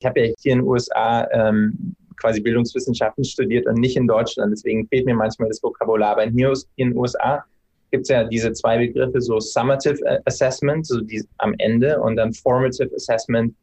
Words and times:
Ich 0.00 0.06
habe 0.06 0.20
ja 0.20 0.34
hier 0.38 0.52
in 0.52 0.58
den 0.60 0.66
USA 0.66 1.28
ähm, 1.30 1.94
quasi 2.16 2.40
Bildungswissenschaften 2.40 3.24
studiert 3.24 3.66
und 3.66 3.74
nicht 3.74 3.96
in 3.96 4.06
Deutschland. 4.06 4.52
Deswegen 4.52 4.86
fehlt 4.88 5.06
mir 5.06 5.14
manchmal 5.14 5.48
das 5.48 5.62
Vokabular. 5.62 6.12
Aber 6.12 6.24
hier 6.24 6.52
in 6.76 6.90
den 6.90 6.96
USA 6.96 7.44
gibt 7.90 8.02
es 8.02 8.08
ja 8.08 8.24
diese 8.24 8.52
zwei 8.52 8.78
Begriffe, 8.78 9.20
so 9.20 9.40
Summative 9.40 9.98
Assessment, 10.24 10.86
so 10.86 11.00
die 11.00 11.22
am 11.38 11.54
Ende, 11.58 12.00
und 12.00 12.16
dann 12.16 12.32
Formative 12.32 12.94
Assessment 12.94 13.54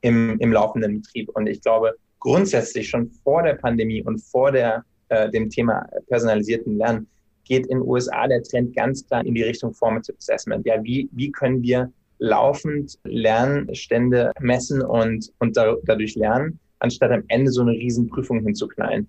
im, 0.00 0.38
im 0.38 0.52
laufenden 0.52 1.02
Betrieb. 1.02 1.28
Und 1.34 1.46
ich 1.46 1.60
glaube, 1.60 1.94
grundsätzlich 2.20 2.88
schon 2.88 3.10
vor 3.22 3.42
der 3.42 3.54
Pandemie 3.54 4.02
und 4.02 4.18
vor 4.18 4.52
der, 4.52 4.84
äh, 5.08 5.30
dem 5.30 5.50
Thema 5.50 5.86
personalisierten 6.08 6.78
Lernen 6.78 7.06
geht 7.44 7.66
in 7.66 7.78
den 7.78 7.88
USA 7.88 8.26
der 8.26 8.42
Trend 8.42 8.74
ganz 8.74 9.06
klar 9.06 9.24
in 9.24 9.34
die 9.34 9.42
Richtung 9.42 9.74
Formative 9.74 10.16
Assessment. 10.16 10.64
Ja, 10.64 10.82
wie, 10.82 11.08
wie 11.12 11.30
können 11.30 11.62
wir 11.62 11.92
laufend 12.18 12.98
Lernstände 13.04 14.32
messen 14.40 14.82
und, 14.82 15.32
und 15.38 15.56
da, 15.56 15.76
dadurch 15.84 16.14
lernen, 16.14 16.58
anstatt 16.78 17.10
am 17.10 17.24
Ende 17.28 17.50
so 17.50 17.62
eine 17.62 17.72
Riesenprüfung 17.72 18.42
hinzuknallen. 18.42 19.08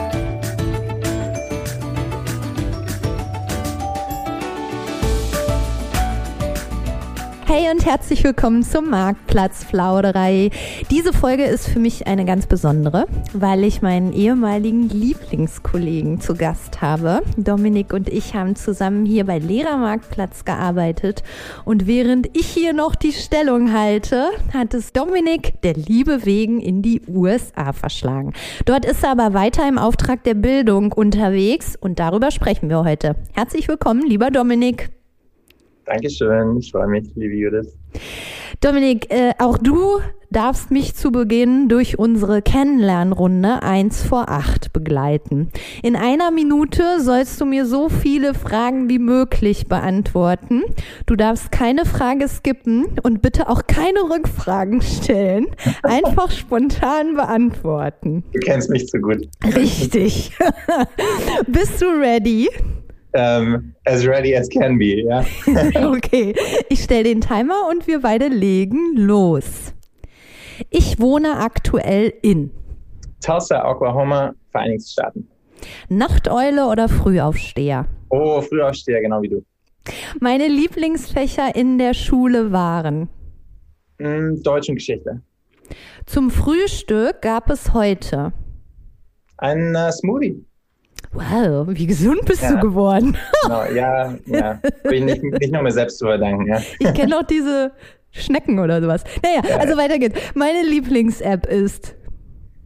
Und 7.71 7.85
herzlich 7.85 8.21
willkommen 8.25 8.63
zum 8.63 8.89
Marktplatz 8.89 9.63
Flauderei. 9.63 10.49
Diese 10.89 11.13
Folge 11.13 11.45
ist 11.45 11.69
für 11.69 11.79
mich 11.79 12.05
eine 12.05 12.25
ganz 12.25 12.45
besondere, 12.45 13.05
weil 13.31 13.63
ich 13.63 13.81
meinen 13.81 14.11
ehemaligen 14.11 14.89
Lieblingskollegen 14.89 16.19
zu 16.19 16.33
Gast 16.35 16.81
habe. 16.81 17.21
Dominik 17.37 17.93
und 17.93 18.09
ich 18.09 18.33
haben 18.33 18.57
zusammen 18.57 19.05
hier 19.05 19.25
bei 19.25 19.39
Lehrermarktplatz 19.39 20.43
gearbeitet 20.43 21.23
und 21.63 21.87
während 21.87 22.35
ich 22.37 22.47
hier 22.47 22.73
noch 22.73 22.93
die 22.93 23.13
Stellung 23.13 23.71
halte, 23.71 24.31
hat 24.53 24.73
es 24.73 24.91
Dominik 24.91 25.61
der 25.61 25.75
Liebe 25.75 26.25
wegen 26.25 26.59
in 26.59 26.81
die 26.81 27.01
USA 27.07 27.71
verschlagen. 27.71 28.33
Dort 28.65 28.83
ist 28.83 29.01
er 29.05 29.11
aber 29.11 29.33
weiter 29.33 29.65
im 29.65 29.77
Auftrag 29.77 30.25
der 30.25 30.33
Bildung 30.33 30.91
unterwegs 30.91 31.77
und 31.79 31.99
darüber 31.99 32.31
sprechen 32.31 32.67
wir 32.67 32.83
heute. 32.83 33.15
Herzlich 33.31 33.69
willkommen, 33.69 34.05
lieber 34.05 34.29
Dominik. 34.29 34.89
Dankeschön, 35.91 36.57
ich 36.57 36.71
freue 36.71 36.87
mich, 36.87 37.11
liebe 37.15 37.35
Judith. 37.35 37.77
Dominik, 38.61 39.11
äh, 39.11 39.33
auch 39.39 39.57
du 39.57 39.99
darfst 40.29 40.71
mich 40.71 40.95
zu 40.95 41.11
Beginn 41.11 41.67
durch 41.67 41.99
unsere 41.99 42.41
Kennenlernrunde 42.41 43.61
1 43.61 44.03
vor 44.03 44.29
8 44.29 44.71
begleiten. 44.71 45.49
In 45.83 45.97
einer 45.97 46.31
Minute 46.31 47.01
sollst 47.01 47.41
du 47.41 47.45
mir 47.45 47.65
so 47.65 47.89
viele 47.89 48.33
Fragen 48.33 48.87
wie 48.87 48.99
möglich 48.99 49.67
beantworten. 49.67 50.63
Du 51.05 51.17
darfst 51.17 51.51
keine 51.51 51.85
Frage 51.85 52.29
skippen 52.29 52.85
und 53.03 53.21
bitte 53.21 53.49
auch 53.49 53.63
keine 53.67 53.99
Rückfragen 53.99 54.81
stellen. 54.81 55.47
Einfach 55.83 56.31
spontan 56.31 57.15
beantworten. 57.15 58.23
Du 58.31 58.39
kennst 58.39 58.69
mich 58.69 58.87
zu 58.87 58.99
gut. 58.99 59.27
Richtig. 59.43 60.31
Bist 61.47 61.81
du 61.81 61.87
ready? 61.87 62.47
Um, 63.13 63.21
ähm, 63.21 63.75
as 63.85 64.05
ready 64.05 64.35
as 64.35 64.49
can 64.49 64.77
be, 64.77 65.03
ja. 65.03 65.25
okay, 65.89 66.33
ich 66.69 66.83
stelle 66.83 67.03
den 67.03 67.21
Timer 67.21 67.67
und 67.69 67.87
wir 67.87 68.01
beide 68.01 68.27
legen 68.27 68.95
los. 68.95 69.73
Ich 70.69 70.99
wohne 70.99 71.37
aktuell 71.37 72.13
in 72.21 72.51
Tulsa, 73.21 73.69
Oklahoma, 73.69 74.33
Vereinigten 74.51 74.87
Staaten. 74.87 75.27
Nachteule 75.89 76.65
oder 76.65 76.89
Frühaufsteher? 76.89 77.87
Oh, 78.09 78.41
Frühaufsteher, 78.41 79.01
genau 79.01 79.21
wie 79.21 79.29
du. 79.29 79.45
Meine 80.19 80.47
Lieblingsfächer 80.47 81.55
in 81.55 81.77
der 81.77 81.93
Schule 81.93 82.51
waren 82.51 83.09
mm, 83.99 84.41
Deutsch 84.43 84.69
und 84.69 84.75
Geschichte. 84.75 85.21
Zum 86.05 86.29
Frühstück 86.29 87.21
gab 87.21 87.49
es 87.49 87.73
heute 87.73 88.33
ein 89.37 89.75
uh, 89.75 89.91
Smoothie. 89.91 90.45
Wow, 91.13 91.67
wie 91.69 91.87
gesund 91.87 92.23
bist 92.25 92.41
ja. 92.41 92.55
du 92.55 92.61
geworden. 92.61 93.17
Genau, 93.43 93.63
ja, 93.65 94.15
ja. 94.27 94.61
Bin 94.83 95.05
nicht, 95.05 95.23
nicht 95.23 95.51
nur 95.51 95.61
mir 95.61 95.71
selbst 95.71 95.97
zu 95.97 96.05
verdanken. 96.05 96.47
Ja. 96.47 96.61
Ich 96.79 96.93
kenne 96.93 97.17
auch 97.17 97.23
diese 97.23 97.73
Schnecken 98.11 98.59
oder 98.59 98.81
sowas. 98.81 99.03
Naja, 99.23 99.41
ja. 99.47 99.57
also 99.57 99.75
weiter 99.77 99.99
geht's. 99.99 100.19
Meine 100.35 100.63
Lieblings-App 100.63 101.47
ist. 101.47 101.95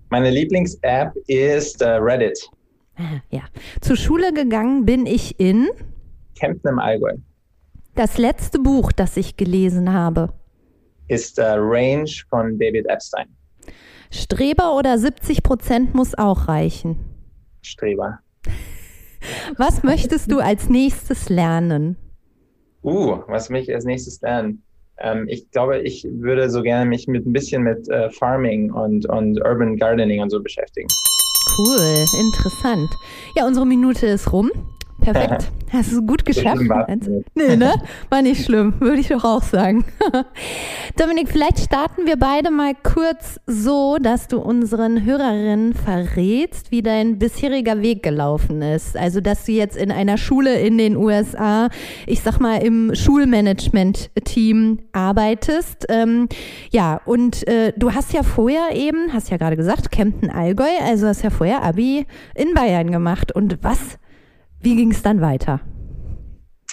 Meine 0.09 0.29
Lieblings-App 0.29 1.15
ist 1.27 1.81
uh, 1.81 1.97
Reddit. 1.99 2.49
Ah, 2.97 3.21
ja. 3.29 3.41
Zur 3.81 3.95
Schule 3.95 4.31
gegangen 4.33 4.85
bin 4.85 5.05
ich 5.05 5.39
in. 5.39 5.69
Kempten 6.37 6.71
im 6.71 6.79
Allgäu. 6.79 7.13
Das 7.95 8.17
letzte 8.17 8.59
Buch, 8.59 8.91
das 8.91 9.17
ich 9.17 9.37
gelesen 9.37 9.93
habe. 9.93 10.33
Ist 11.07 11.39
uh, 11.39 11.55
Range 11.57 12.09
von 12.29 12.59
David 12.59 12.85
Epstein. 12.87 13.27
Streber 14.11 14.75
oder 14.75 14.97
70 14.97 15.41
Prozent 15.41 15.95
muss 15.95 16.15
auch 16.15 16.47
reichen. 16.47 16.97
Streber. 17.61 18.19
Was 19.57 19.83
möchtest 19.83 20.31
du 20.31 20.39
als 20.39 20.69
nächstes 20.69 21.29
lernen? 21.29 21.97
Uh, 22.83 23.19
was 23.27 23.49
möchte 23.49 23.71
ich 23.71 23.75
als 23.75 23.85
nächstes 23.85 24.21
lernen? 24.21 24.63
Ähm, 24.97 25.27
ich 25.27 25.49
glaube, 25.51 25.79
ich 25.79 26.07
würde 26.09 26.49
so 26.49 26.61
gerne 26.61 26.85
mich 26.85 27.07
mit 27.07 27.25
ein 27.25 27.33
bisschen 27.33 27.63
mit 27.63 27.89
äh, 27.89 28.09
Farming 28.11 28.71
und, 28.71 29.07
und 29.09 29.39
Urban 29.41 29.75
Gardening 29.77 30.21
und 30.21 30.29
so 30.29 30.41
beschäftigen. 30.41 30.87
Cool, 31.57 32.05
interessant. 32.19 32.89
Ja, 33.35 33.45
unsere 33.45 33.65
Minute 33.65 34.07
ist 34.07 34.31
rum. 34.31 34.51
Perfekt. 35.01 35.51
Hast 35.71 35.91
du 35.91 36.05
gut 36.05 36.23
geschafft. 36.23 36.61
Nee, 37.33 37.55
ne? 37.57 37.73
War 38.09 38.21
nicht 38.21 38.45
schlimm, 38.45 38.75
würde 38.79 39.01
ich 39.01 39.09
doch 39.09 39.25
auch 39.25 39.43
sagen. 39.43 39.83
Dominik, 40.97 41.27
vielleicht 41.27 41.59
starten 41.59 42.05
wir 42.05 42.17
beide 42.17 42.49
mal 42.49 42.73
kurz 42.81 43.41
so, 43.45 43.97
dass 43.99 44.27
du 44.27 44.39
unseren 44.39 45.03
Hörerinnen 45.03 45.73
verrätst, 45.73 46.71
wie 46.71 46.81
dein 46.81 47.19
bisheriger 47.19 47.81
Weg 47.81 48.03
gelaufen 48.03 48.61
ist. 48.61 48.95
Also, 48.95 49.19
dass 49.19 49.45
du 49.45 49.51
jetzt 49.51 49.75
in 49.75 49.91
einer 49.91 50.17
Schule 50.17 50.59
in 50.59 50.77
den 50.77 50.95
USA, 50.95 51.69
ich 52.05 52.21
sag 52.21 52.39
mal, 52.39 52.57
im 52.63 52.95
Schulmanagement-Team 52.95 54.79
arbeitest. 54.93 55.87
Ähm, 55.89 56.29
ja, 56.71 57.01
und 57.05 57.45
äh, 57.49 57.73
du 57.75 57.93
hast 57.93 58.13
ja 58.13 58.23
vorher 58.23 58.69
eben, 58.73 59.11
hast 59.11 59.29
ja 59.29 59.37
gerade 59.37 59.57
gesagt, 59.57 59.91
Kempten 59.91 60.29
Allgäu, 60.29 60.69
also 60.81 61.07
hast 61.07 61.23
ja 61.23 61.31
vorher 61.31 61.63
Abi 61.63 62.05
in 62.33 62.53
Bayern 62.53 62.91
gemacht. 62.91 63.33
Und 63.33 63.57
was 63.61 63.97
wie 64.65 64.75
ging 64.75 64.91
es 64.91 65.03
dann 65.03 65.21
weiter? 65.21 65.61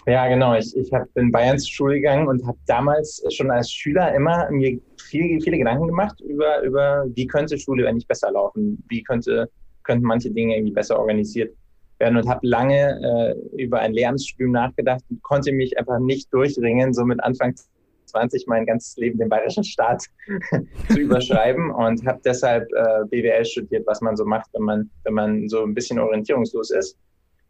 Ja, 0.06 0.26
genau. 0.26 0.56
Ich, 0.56 0.74
ich 0.74 0.90
hab, 0.92 1.06
in 1.14 1.30
Bayern 1.30 1.58
zur 1.58 1.70
Schule 1.70 1.94
gegangen 1.96 2.26
und 2.26 2.44
habe 2.46 2.58
damals 2.66 3.22
schon 3.30 3.50
als 3.50 3.70
Schüler 3.70 4.14
immer 4.14 4.50
mir 4.50 4.80
viel, 4.98 5.40
viele 5.42 5.58
Gedanken 5.58 5.86
gemacht 5.86 6.18
über, 6.22 6.62
über, 6.62 7.04
wie 7.14 7.26
könnte 7.26 7.58
Schule 7.58 7.86
eigentlich 7.86 8.08
besser 8.08 8.32
laufen, 8.32 8.82
wie 8.88 9.02
könnte, 9.02 9.48
könnten 9.84 10.06
manche 10.06 10.30
Dinge 10.30 10.56
irgendwie 10.56 10.72
besser 10.72 10.98
organisiert 10.98 11.54
werden 11.98 12.16
und 12.16 12.26
habe 12.26 12.44
lange 12.46 13.36
äh, 13.56 13.62
über 13.62 13.80
ein 13.80 13.92
Lehramtsstudium 13.92 14.52
nachgedacht 14.52 15.04
und 15.10 15.22
konnte 15.22 15.52
mich 15.52 15.78
einfach 15.78 16.00
nicht 16.00 16.32
durchringen, 16.32 16.94
so 16.94 17.04
mit 17.04 17.22
Anfang 17.22 17.54
20 18.06 18.46
mein 18.46 18.64
ganzes 18.64 18.96
Leben 18.96 19.18
den 19.18 19.28
bayerischen 19.28 19.64
Staat 19.64 20.04
zu 20.88 20.98
überschreiben 20.98 21.70
und 21.74 22.04
habe 22.06 22.20
deshalb 22.24 22.66
äh, 22.72 23.04
BWL 23.10 23.44
studiert, 23.44 23.86
was 23.86 24.00
man 24.00 24.16
so 24.16 24.24
macht, 24.24 24.48
wenn 24.54 24.62
man, 24.62 24.90
wenn 25.04 25.14
man 25.14 25.48
so 25.50 25.62
ein 25.62 25.74
bisschen 25.74 25.98
orientierungslos 25.98 26.70
ist 26.70 26.98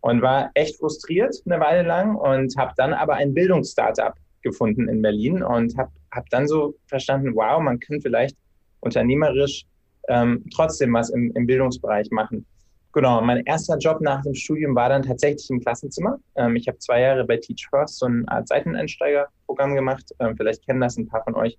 und 0.02 0.20
war 0.20 0.50
echt 0.54 0.78
frustriert 0.78 1.34
eine 1.46 1.60
Weile 1.60 1.86
lang 1.86 2.16
und 2.16 2.54
habe 2.56 2.72
dann 2.76 2.92
aber 2.92 3.14
ein 3.14 3.32
Bildungsstartup 3.32 4.14
gefunden 4.42 4.88
in 4.88 5.00
Berlin 5.00 5.42
und 5.42 5.76
habe 5.78 5.90
hab 6.10 6.28
dann 6.30 6.46
so 6.46 6.74
verstanden, 6.86 7.34
wow, 7.34 7.60
man 7.62 7.78
kann 7.78 8.00
vielleicht 8.00 8.36
unternehmerisch 8.80 9.64
ähm, 10.08 10.44
trotzdem 10.54 10.92
was 10.92 11.10
im, 11.10 11.32
im 11.34 11.46
Bildungsbereich 11.46 12.10
machen. 12.10 12.44
Genau, 12.92 13.22
mein 13.22 13.44
erster 13.46 13.78
Job 13.78 14.00
nach 14.00 14.22
dem 14.22 14.34
Studium 14.34 14.74
war 14.74 14.88
dann 14.88 15.02
tatsächlich 15.02 15.48
im 15.48 15.60
Klassenzimmer. 15.60 16.18
Ähm, 16.34 16.56
ich 16.56 16.66
habe 16.66 16.78
zwei 16.78 17.00
Jahre 17.00 17.24
bei 17.24 17.36
Teach 17.36 17.68
First 17.70 17.98
so 17.98 18.06
eine 18.06 18.24
Art 18.26 18.48
Seiteneinsteigerprogramm 18.48 19.76
gemacht. 19.76 20.10
Ähm, 20.18 20.36
vielleicht 20.36 20.66
kennen 20.66 20.80
das 20.80 20.98
ein 20.98 21.06
paar 21.06 21.22
von 21.22 21.36
euch. 21.36 21.56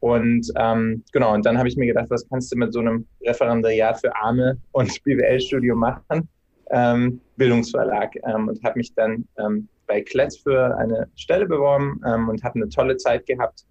Und 0.00 0.52
ähm, 0.56 1.02
genau, 1.12 1.32
und 1.32 1.46
dann 1.46 1.56
habe 1.56 1.68
ich 1.68 1.78
mir 1.78 1.86
gedacht, 1.86 2.10
was 2.10 2.28
kannst 2.28 2.52
du 2.52 2.58
mit 2.58 2.74
so 2.74 2.80
einem 2.80 3.06
Referendariat 3.24 3.98
für 3.98 4.14
Arme 4.14 4.58
und 4.72 5.02
BWL-Studium 5.04 5.78
machen? 5.78 6.28
ähm, 6.70 7.20
Bildungsverlag 7.36 8.14
ähm, 8.26 8.48
und 8.48 8.62
habe 8.62 8.78
mich 8.78 8.94
dann 8.94 9.26
ähm, 9.38 9.68
bei 9.86 10.00
Klett 10.00 10.36
für 10.42 10.76
eine 10.76 11.08
Stelle 11.16 11.46
beworben 11.46 12.00
ähm, 12.06 12.28
und 12.28 12.42
habe 12.42 12.56
eine 12.56 12.68
tolle 12.68 12.96
Zeit 12.96 13.26
gehabt. 13.26 13.64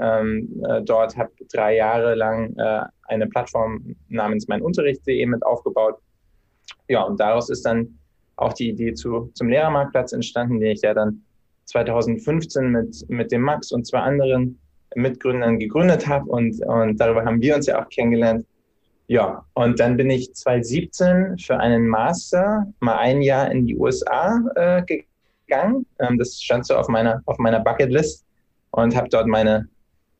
Ähm, 0.00 0.62
äh, 0.68 0.82
dort 0.82 1.16
habe 1.16 1.30
drei 1.52 1.76
Jahre 1.76 2.14
lang 2.14 2.56
äh, 2.56 2.82
eine 3.08 3.26
Plattform 3.26 3.94
namens 4.08 4.48
meinunterricht.de 4.48 5.26
mit 5.26 5.44
aufgebaut. 5.44 5.98
Ja, 6.88 7.02
und 7.02 7.20
daraus 7.20 7.50
ist 7.50 7.64
dann 7.66 7.98
auch 8.36 8.54
die 8.54 8.70
Idee 8.70 8.94
zu, 8.94 9.30
zum 9.34 9.48
Lehrermarktplatz 9.48 10.12
entstanden, 10.12 10.60
den 10.60 10.72
ich 10.72 10.82
ja 10.82 10.94
dann 10.94 11.22
2015 11.66 12.70
mit, 12.70 13.04
mit 13.08 13.30
dem 13.30 13.42
Max 13.42 13.70
und 13.72 13.86
zwei 13.86 14.00
anderen 14.00 14.58
Mitgründern 14.94 15.58
gegründet 15.58 16.06
habe 16.06 16.30
und, 16.30 16.62
und 16.66 17.00
darüber 17.00 17.24
haben 17.24 17.40
wir 17.40 17.54
uns 17.54 17.66
ja 17.66 17.82
auch 17.82 17.88
kennengelernt. 17.88 18.46
Ja, 19.12 19.44
und 19.52 19.78
dann 19.78 19.98
bin 19.98 20.08
ich 20.08 20.32
2017 20.32 21.36
für 21.36 21.58
einen 21.58 21.86
Master 21.86 22.66
mal 22.80 22.96
ein 22.96 23.20
Jahr 23.20 23.50
in 23.50 23.66
die 23.66 23.76
USA 23.76 24.40
äh, 24.54 24.82
gegangen. 25.46 25.84
Ähm, 25.98 26.18
das 26.18 26.40
stand 26.40 26.64
so 26.64 26.76
auf 26.76 26.88
meiner, 26.88 27.20
auf 27.26 27.36
meiner 27.36 27.60
Bucketlist 27.60 28.24
und 28.70 28.96
habe 28.96 29.10
dort 29.10 29.26
meine 29.26 29.68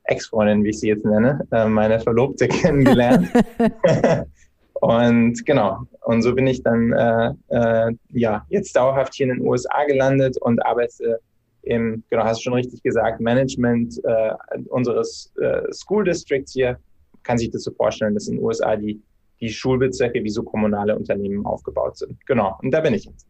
Ex-Freundin, 0.04 0.62
wie 0.62 0.68
ich 0.68 0.80
sie 0.80 0.88
jetzt 0.88 1.06
nenne, 1.06 1.40
äh, 1.52 1.64
meine 1.64 2.00
Verlobte 2.00 2.48
kennengelernt. 2.60 3.30
und 4.74 5.46
genau, 5.46 5.86
und 6.02 6.20
so 6.20 6.34
bin 6.34 6.46
ich 6.46 6.62
dann 6.62 6.92
äh, 6.92 7.30
äh, 7.48 7.96
ja 8.10 8.44
jetzt 8.50 8.76
dauerhaft 8.76 9.14
hier 9.14 9.30
in 9.30 9.38
den 9.38 9.46
USA 9.46 9.84
gelandet 9.84 10.36
und 10.36 10.62
arbeite 10.66 11.18
im, 11.62 12.04
genau, 12.10 12.24
hast 12.24 12.40
du 12.40 12.42
schon 12.42 12.52
richtig 12.52 12.82
gesagt, 12.82 13.22
Management 13.22 13.98
äh, 14.04 14.34
unseres 14.68 15.32
äh, 15.40 15.62
School 15.72 16.04
Districts 16.04 16.52
hier. 16.52 16.76
Kann 17.22 17.38
sich 17.38 17.50
das 17.50 17.62
so 17.62 17.72
vorstellen, 17.72 18.14
dass 18.14 18.28
in 18.28 18.36
den 18.36 18.44
USA 18.44 18.76
die, 18.76 19.00
die 19.40 19.50
Schulbezirke 19.50 20.22
wie 20.22 20.30
so 20.30 20.42
kommunale 20.42 20.96
Unternehmen 20.96 21.44
aufgebaut 21.46 21.96
sind. 21.96 22.24
Genau, 22.26 22.58
und 22.62 22.70
da 22.70 22.80
bin 22.80 22.94
ich 22.94 23.04
jetzt. 23.04 23.26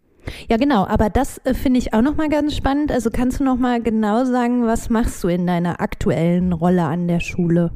Ja, 0.49 0.57
genau, 0.57 0.87
aber 0.87 1.11
das 1.11 1.39
äh, 1.39 1.55
finde 1.55 1.79
ich 1.79 1.95
auch 1.95 2.03
nochmal 2.03 2.29
ganz 2.29 2.55
spannend. 2.57 2.93
Also 2.93 3.11
kannst 3.11 3.41
du 3.41 3.45
nochmal 3.45 3.83
genau 3.83 4.25
sagen, 4.25 4.67
was 4.67 4.89
machst 4.89 5.23
du 5.25 5.29
in 5.29 5.47
deiner 5.47 5.81
aktuellen 5.81 6.53
Rolle 6.53 6.85
an 6.85 7.09
der 7.09 7.21
Schule? 7.21 7.73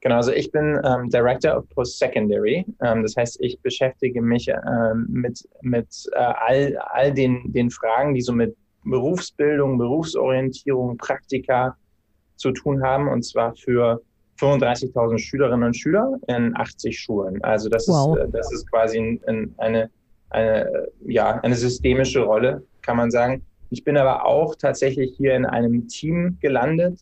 Genau, 0.00 0.16
also 0.16 0.32
ich 0.32 0.50
bin 0.50 0.80
ähm, 0.82 1.10
Director 1.10 1.58
of 1.58 1.68
Post-Secondary. 1.70 2.64
Ähm, 2.82 3.02
das 3.02 3.16
heißt, 3.16 3.38
ich 3.40 3.60
beschäftige 3.60 4.22
mich 4.22 4.48
ähm, 4.48 5.06
mit, 5.10 5.46
mit 5.60 5.88
äh, 6.12 6.18
all, 6.18 6.78
all 6.90 7.12
den, 7.12 7.52
den 7.52 7.70
Fragen, 7.70 8.14
die 8.14 8.22
so 8.22 8.32
mit 8.32 8.56
Berufsbildung, 8.84 9.76
Berufsorientierung, 9.76 10.96
Praktika 10.96 11.76
zu 12.36 12.50
tun 12.52 12.82
haben, 12.82 13.08
und 13.08 13.22
zwar 13.24 13.54
für 13.54 14.00
35.000 14.40 15.18
Schülerinnen 15.18 15.66
und 15.66 15.76
Schüler 15.76 16.18
in 16.28 16.56
80 16.56 16.98
Schulen. 16.98 17.42
Also 17.44 17.68
das, 17.68 17.86
wow. 17.88 18.16
ist, 18.16 18.24
äh, 18.24 18.28
das 18.30 18.52
ist 18.52 18.70
quasi 18.70 18.98
ein, 18.98 19.20
ein, 19.26 19.54
eine, 19.58 19.90
eine, 20.30 20.88
ja, 21.06 21.38
eine 21.40 21.54
systemische 21.54 22.20
Rolle, 22.20 22.62
kann 22.82 22.96
man 22.96 23.10
sagen. 23.10 23.42
Ich 23.70 23.84
bin 23.84 23.96
aber 23.96 24.24
auch 24.24 24.56
tatsächlich 24.56 25.14
hier 25.16 25.34
in 25.34 25.46
einem 25.46 25.86
Team 25.88 26.38
gelandet, 26.40 27.00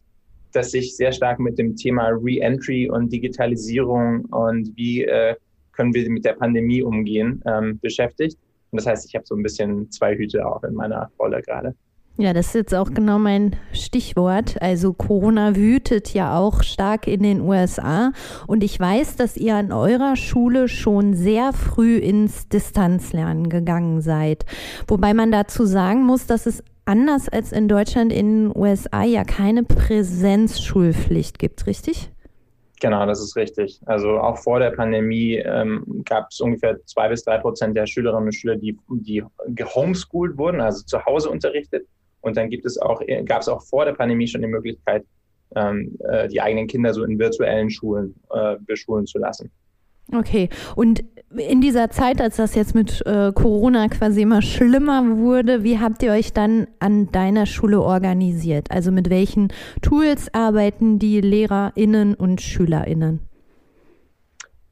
das 0.53 0.71
sich 0.71 0.97
sehr 0.97 1.13
stark 1.13 1.39
mit 1.39 1.59
dem 1.59 1.77
Thema 1.77 2.09
Re-Entry 2.09 2.91
und 2.91 3.13
Digitalisierung 3.13 4.25
und 4.27 4.77
wie 4.77 5.05
äh, 5.05 5.35
können 5.73 5.95
wir 5.95 6.11
mit 6.11 6.25
der 6.25 6.35
Pandemie 6.35 6.83
umgehen 6.83 7.43
ähm, 7.47 7.79
beschäftigt. 7.81 8.37
Und 8.71 8.81
das 8.81 8.87
heißt, 8.87 9.07
ich 9.07 9.15
habe 9.15 9.25
so 9.25 9.35
ein 9.35 9.43
bisschen 9.43 9.91
zwei 9.91 10.17
Hüte 10.17 10.47
auch 10.47 10.63
in 10.65 10.75
meiner 10.75 11.11
Rolle 11.19 11.41
gerade. 11.43 11.75
Ja, 12.21 12.33
das 12.33 12.49
ist 12.49 12.55
jetzt 12.55 12.75
auch 12.75 12.91
genau 12.93 13.21
mein 13.21 13.55
Stichwort. 13.73 14.61
Also 14.61 14.93
Corona 14.93 15.55
wütet 15.55 16.13
ja 16.15 16.37
auch 16.37 16.65
stark 16.65 17.07
in 17.07 17.23
den 17.23 17.41
USA. 17.41 18.11
Und 18.49 18.65
ich 18.65 18.81
weiß, 18.81 19.15
dass 19.15 19.37
ihr 19.37 19.55
an 19.55 19.71
eurer 19.71 20.17
Schule 20.17 20.67
schon 20.67 21.15
sehr 21.15 21.53
früh 21.53 21.97
ins 21.97 22.49
Distanzlernen 22.49 23.49
gegangen 23.49 24.01
seid. 24.01 24.47
Wobei 24.89 25.15
man 25.15 25.31
dazu 25.31 25.65
sagen 25.65 26.03
muss, 26.03 26.27
dass 26.27 26.47
es 26.47 26.65
anders 26.87 27.29
als 27.29 27.53
in 27.53 27.69
Deutschland 27.69 28.13
in 28.13 28.49
den 28.49 28.57
USA 28.57 29.05
ja 29.05 29.23
keine 29.23 29.63
Präsenzschulpflicht 29.63 31.39
gibt, 31.39 31.69
richtig? 31.69 32.11
Genau, 32.81 33.07
das 33.07 33.21
ist 33.21 33.37
richtig. 33.37 33.81
Also 33.87 34.19
auch 34.19 34.39
vor 34.39 34.59
der 34.59 34.71
Pandemie 34.73 35.37
ähm, 35.37 36.03
gab 36.05 36.31
es 36.31 36.41
ungefähr 36.41 36.85
zwei 36.85 37.09
bis 37.09 37.23
drei 37.23 37.39
Prozent 37.39 37.77
der 37.77 37.87
Schülerinnen 37.87 38.27
und 38.27 38.33
Schüler, 38.33 38.57
die, 38.57 38.77
die 38.89 39.23
gehomeschooled 39.47 40.37
wurden, 40.37 40.61
also 40.61 40.85
zu 40.85 41.05
Hause 41.05 41.31
unterrichtet. 41.31 41.87
Und 42.21 42.37
dann 42.37 42.51
gibt 42.51 42.65
es 42.67 42.79
auch, 42.79 43.01
gab 43.27 43.43
es 43.43 43.49
auch 43.49 43.63
vor 43.63 43.85
der 43.85 43.93
Pandemie 43.93 44.27
schon 44.27 44.43
die 44.43 44.49
Möglichkeit, 44.49 45.05
ähm, 45.57 45.97
äh, 46.09 46.29
die 46.29 46.41
eigenen 46.41 46.67
Kinder 46.67 46.93
so 46.93 47.05
in 47.05 47.19
virtuellen 47.19 47.71
Schulen 47.71 48.15
äh, 48.31 48.57
beschulen 48.61 49.07
zu 49.07 49.19
lassen. 49.19 49.51
Okay, 50.15 50.49
und 50.75 51.05
in 51.37 51.61
dieser 51.61 51.91
Zeit, 51.91 52.21
als 52.23 52.37
das 52.37 52.55
jetzt 52.55 52.75
mit 52.75 53.05
äh, 53.05 53.31
Corona 53.33 53.89
quasi 53.89 54.23
immer 54.23 54.41
schlimmer 54.41 55.19
wurde, 55.19 55.63
wie 55.63 55.79
habt 55.79 56.03
ihr 56.03 56.13
euch 56.13 56.33
dann 56.33 56.67
an 56.79 57.13
deiner 57.13 57.45
Schule 57.45 57.83
organisiert? 57.83 58.71
Also 58.71 58.91
mit 58.91 59.11
welchen 59.11 59.53
Tools 59.83 60.33
arbeiten 60.33 60.99
die 60.99 61.21
LehrerInnen 61.21 62.15
und 62.15 62.41
SchülerInnen? 62.41 63.21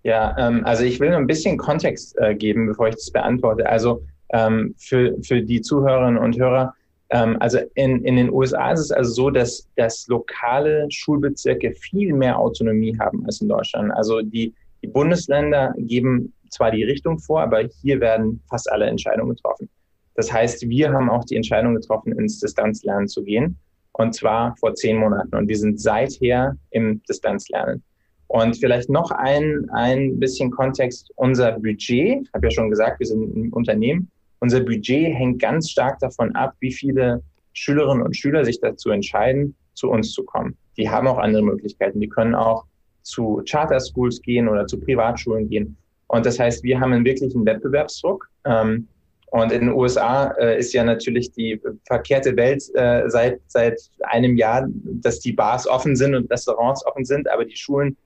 Ja, 0.02 0.34
ähm, 0.38 0.64
also 0.64 0.84
ich 0.84 0.98
will 1.00 1.10
nur 1.10 1.18
ein 1.18 1.26
bisschen 1.26 1.58
Kontext 1.58 2.16
äh, 2.18 2.34
geben, 2.34 2.66
bevor 2.66 2.88
ich 2.88 2.94
das 2.94 3.10
beantworte. 3.10 3.68
Also 3.68 4.02
ähm, 4.30 4.74
für, 4.78 5.14
für 5.22 5.42
die 5.42 5.60
Zuhörerinnen 5.60 6.16
und 6.16 6.38
Hörer, 6.38 6.72
ähm, 7.10 7.36
also 7.40 7.58
in, 7.74 8.04
in 8.04 8.16
den 8.16 8.30
USA 8.32 8.72
ist 8.72 8.80
es 8.80 8.90
also 8.90 9.12
so, 9.12 9.30
dass, 9.30 9.68
dass 9.76 10.06
lokale 10.08 10.86
Schulbezirke 10.90 11.72
viel 11.74 12.12
mehr 12.12 12.38
Autonomie 12.38 12.96
haben 12.98 13.24
als 13.26 13.40
in 13.40 13.48
Deutschland. 13.48 13.92
Also 13.92 14.22
die 14.22 14.54
die 14.86 14.92
Bundesländer 14.92 15.74
geben 15.78 16.32
zwar 16.50 16.70
die 16.70 16.84
Richtung 16.84 17.18
vor, 17.18 17.42
aber 17.42 17.62
hier 17.82 18.00
werden 18.00 18.40
fast 18.48 18.70
alle 18.70 18.86
Entscheidungen 18.86 19.34
getroffen. 19.34 19.68
Das 20.14 20.32
heißt, 20.32 20.68
wir 20.68 20.92
haben 20.92 21.10
auch 21.10 21.24
die 21.24 21.36
Entscheidung 21.36 21.74
getroffen, 21.74 22.16
ins 22.16 22.38
Distanzlernen 22.38 23.08
zu 23.08 23.22
gehen. 23.22 23.58
Und 23.92 24.14
zwar 24.14 24.56
vor 24.58 24.74
zehn 24.74 24.96
Monaten. 24.96 25.34
Und 25.34 25.48
wir 25.48 25.56
sind 25.58 25.80
seither 25.80 26.56
im 26.70 27.02
Distanzlernen. 27.08 27.82
Und 28.28 28.56
vielleicht 28.56 28.88
noch 28.88 29.10
ein, 29.10 29.68
ein 29.72 30.18
bisschen 30.18 30.50
Kontext. 30.50 31.10
Unser 31.16 31.52
Budget, 31.52 32.22
ich 32.22 32.32
habe 32.32 32.46
ja 32.46 32.50
schon 32.50 32.70
gesagt, 32.70 33.00
wir 33.00 33.06
sind 33.06 33.36
ein 33.36 33.52
Unternehmen. 33.52 34.10
Unser 34.40 34.60
Budget 34.60 35.14
hängt 35.14 35.40
ganz 35.40 35.70
stark 35.70 35.98
davon 35.98 36.34
ab, 36.34 36.54
wie 36.60 36.72
viele 36.72 37.22
Schülerinnen 37.52 38.02
und 38.02 38.16
Schüler 38.16 38.44
sich 38.44 38.60
dazu 38.60 38.90
entscheiden, 38.90 39.56
zu 39.74 39.90
uns 39.90 40.12
zu 40.12 40.24
kommen. 40.24 40.56
Die 40.76 40.90
haben 40.90 41.06
auch 41.06 41.18
andere 41.18 41.42
Möglichkeiten. 41.42 42.00
Die 42.00 42.08
können 42.08 42.34
auch 42.34 42.64
zu 43.02 43.42
Charter 43.48 43.80
Schools 43.80 44.20
gehen 44.20 44.48
oder 44.48 44.66
zu 44.66 44.78
Privatschulen 44.78 45.48
gehen. 45.48 45.76
Und 46.08 46.26
das 46.26 46.38
heißt, 46.38 46.62
wir 46.62 46.80
haben 46.80 46.92
einen 46.92 47.04
wirklichen 47.04 47.44
Wettbewerbsdruck. 47.46 48.28
Ähm, 48.44 48.88
und 49.30 49.52
in 49.52 49.62
den 49.62 49.72
USA 49.72 50.32
äh, 50.38 50.58
ist 50.58 50.72
ja 50.72 50.84
natürlich 50.84 51.32
die 51.32 51.60
verkehrte 51.84 52.36
Welt 52.36 52.62
äh, 52.74 53.08
seit, 53.08 53.40
seit 53.48 53.78
einem 54.04 54.36
Jahr, 54.36 54.66
dass 54.68 55.20
die 55.20 55.32
Bars 55.32 55.66
offen 55.66 55.96
sind 55.96 56.14
und 56.14 56.30
Restaurants 56.30 56.84
offen 56.86 57.04
sind, 57.04 57.28
aber 57.28 57.44
die 57.44 57.56
Schulen 57.56 57.96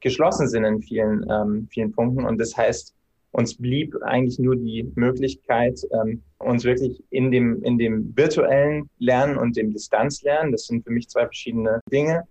geschlossen 0.00 0.48
sind 0.48 0.64
in 0.64 0.82
vielen, 0.82 1.26
ähm, 1.30 1.68
vielen 1.70 1.92
Punkten. 1.92 2.24
Und 2.24 2.38
das 2.38 2.56
heißt, 2.56 2.94
uns 3.32 3.56
blieb 3.56 3.94
eigentlich 4.02 4.38
nur 4.38 4.56
die 4.56 4.90
Möglichkeit, 4.94 5.80
ähm, 5.92 6.22
uns 6.38 6.64
wirklich 6.64 7.02
in 7.10 7.30
dem, 7.30 7.62
in 7.62 7.78
dem 7.78 8.16
virtuellen 8.16 8.88
Lernen 8.98 9.36
und 9.36 9.56
dem 9.56 9.72
Distanzlernen, 9.72 10.52
das 10.52 10.66
sind 10.66 10.84
für 10.84 10.92
mich 10.92 11.08
zwei 11.08 11.22
verschiedene 11.22 11.80
Dinge, 11.92 12.24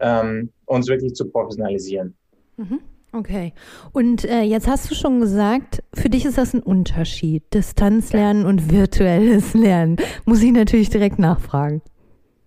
ähm, 0.00 0.50
uns 0.66 0.88
wirklich 0.88 1.14
zu 1.14 1.28
professionalisieren. 1.28 2.16
Mhm. 2.56 2.80
Okay. 3.12 3.52
Und 3.92 4.24
äh, 4.24 4.42
jetzt 4.42 4.66
hast 4.66 4.90
du 4.90 4.94
schon 4.96 5.20
gesagt, 5.20 5.84
für 5.94 6.08
dich 6.08 6.24
ist 6.24 6.36
das 6.36 6.52
ein 6.52 6.62
Unterschied, 6.62 7.44
Distanzlernen 7.54 8.44
und 8.44 8.72
virtuelles 8.72 9.54
Lernen. 9.54 9.96
Muss 10.24 10.42
ich 10.42 10.50
natürlich 10.50 10.90
direkt 10.90 11.20
nachfragen. 11.20 11.80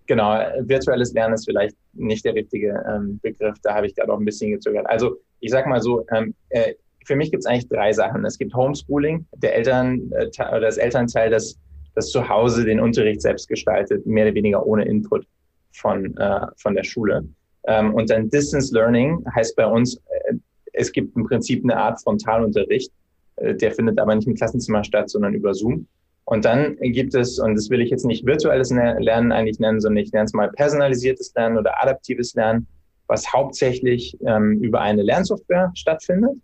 Genau, 0.06 0.38
virtuelles 0.60 1.12
Lernen 1.12 1.34
ist 1.34 1.44
vielleicht 1.44 1.76
nicht 1.92 2.24
der 2.24 2.34
richtige 2.34 2.82
ähm, 2.88 3.18
Begriff, 3.22 3.56
da 3.62 3.74
habe 3.74 3.86
ich 3.86 3.94
gerade 3.94 4.12
auch 4.12 4.18
ein 4.18 4.24
bisschen 4.24 4.50
gezögert. 4.50 4.86
Also 4.88 5.16
ich 5.40 5.50
sage 5.50 5.68
mal 5.68 5.80
so, 5.80 6.04
ähm, 6.10 6.34
äh, 6.48 6.74
für 7.08 7.16
mich 7.16 7.30
gibt 7.30 7.42
es 7.42 7.46
eigentlich 7.46 7.68
drei 7.68 7.90
Sachen. 7.92 8.24
Es 8.26 8.38
gibt 8.38 8.54
Homeschooling, 8.54 9.26
der 9.38 9.56
Eltern 9.56 10.12
äh, 10.12 10.28
das 10.60 10.76
Elternteil, 10.76 11.30
das, 11.30 11.58
das 11.94 12.10
zu 12.10 12.28
Hause 12.28 12.64
den 12.66 12.78
Unterricht 12.78 13.22
selbst 13.22 13.48
gestaltet, 13.48 14.06
mehr 14.06 14.26
oder 14.26 14.34
weniger 14.34 14.64
ohne 14.64 14.84
Input 14.84 15.26
von, 15.72 16.14
äh, 16.18 16.46
von 16.58 16.74
der 16.74 16.84
Schule. 16.84 17.24
Ähm, 17.66 17.94
und 17.94 18.10
dann 18.10 18.28
Distance 18.28 18.74
Learning 18.74 19.24
heißt 19.34 19.56
bei 19.56 19.66
uns, 19.66 19.96
äh, 19.96 20.34
es 20.74 20.92
gibt 20.92 21.16
im 21.16 21.24
Prinzip 21.24 21.64
eine 21.64 21.78
Art 21.78 22.00
Frontalunterricht, 22.02 22.92
äh, 23.36 23.54
der 23.54 23.72
findet 23.72 23.98
aber 23.98 24.14
nicht 24.14 24.28
im 24.28 24.34
Klassenzimmer 24.34 24.84
statt, 24.84 25.08
sondern 25.08 25.32
über 25.32 25.54
Zoom. 25.54 25.86
Und 26.26 26.44
dann 26.44 26.76
gibt 26.76 27.14
es, 27.14 27.38
und 27.38 27.54
das 27.54 27.70
will 27.70 27.80
ich 27.80 27.88
jetzt 27.88 28.04
nicht 28.04 28.26
virtuelles 28.26 28.70
Lernen 28.70 29.32
eigentlich 29.32 29.60
nennen, 29.60 29.80
sondern 29.80 30.04
ich 30.04 30.12
nenne 30.12 30.26
es 30.26 30.34
mal 30.34 30.50
personalisiertes 30.50 31.32
Lernen 31.34 31.56
oder 31.56 31.82
adaptives 31.82 32.34
Lernen, 32.34 32.66
was 33.06 33.32
hauptsächlich 33.32 34.14
ähm, 34.26 34.58
über 34.60 34.82
eine 34.82 35.00
Lernsoftware 35.00 35.72
stattfindet 35.74 36.36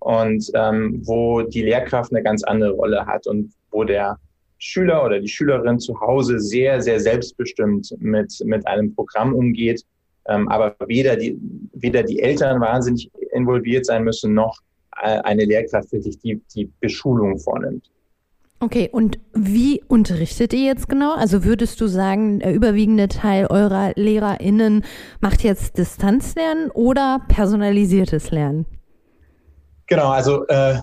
und 0.00 0.50
ähm, 0.54 1.00
wo 1.04 1.42
die 1.42 1.62
Lehrkraft 1.62 2.12
eine 2.12 2.22
ganz 2.22 2.42
andere 2.44 2.72
Rolle 2.72 3.06
hat 3.06 3.26
und 3.26 3.52
wo 3.70 3.84
der 3.84 4.18
Schüler 4.58 5.04
oder 5.04 5.20
die 5.20 5.28
Schülerin 5.28 5.78
zu 5.78 5.98
Hause 6.00 6.38
sehr, 6.38 6.82
sehr 6.82 7.00
selbstbestimmt 7.00 7.94
mit, 7.98 8.34
mit 8.44 8.66
einem 8.66 8.94
Programm 8.94 9.34
umgeht 9.34 9.84
ähm, 10.30 10.48
aber 10.48 10.76
weder 10.86 11.16
die, 11.16 11.38
weder 11.72 12.02
die 12.02 12.20
Eltern 12.20 12.60
wahnsinnig 12.60 13.10
involviert 13.32 13.86
sein 13.86 14.04
müssen, 14.04 14.34
noch 14.34 14.58
äh, 15.02 15.18
eine 15.20 15.44
Lehrkraft 15.44 15.92
wirklich 15.92 16.18
die, 16.18 16.40
die 16.54 16.70
Beschulung 16.80 17.38
vornimmt. 17.38 17.90
Okay, 18.62 18.90
und 18.92 19.18
wie 19.32 19.82
unterrichtet 19.88 20.52
ihr 20.52 20.66
jetzt 20.66 20.88
genau? 20.88 21.14
Also 21.14 21.44
würdest 21.44 21.80
du 21.80 21.86
sagen, 21.86 22.40
der 22.40 22.54
überwiegende 22.54 23.08
Teil 23.08 23.46
eurer 23.46 23.92
LehrerInnen 23.96 24.84
macht 25.20 25.42
jetzt 25.42 25.78
Distanzlernen 25.78 26.70
oder 26.70 27.22
personalisiertes 27.28 28.30
Lernen? 28.30 28.66
Genau, 29.90 30.10
also 30.10 30.46
äh, 30.46 30.76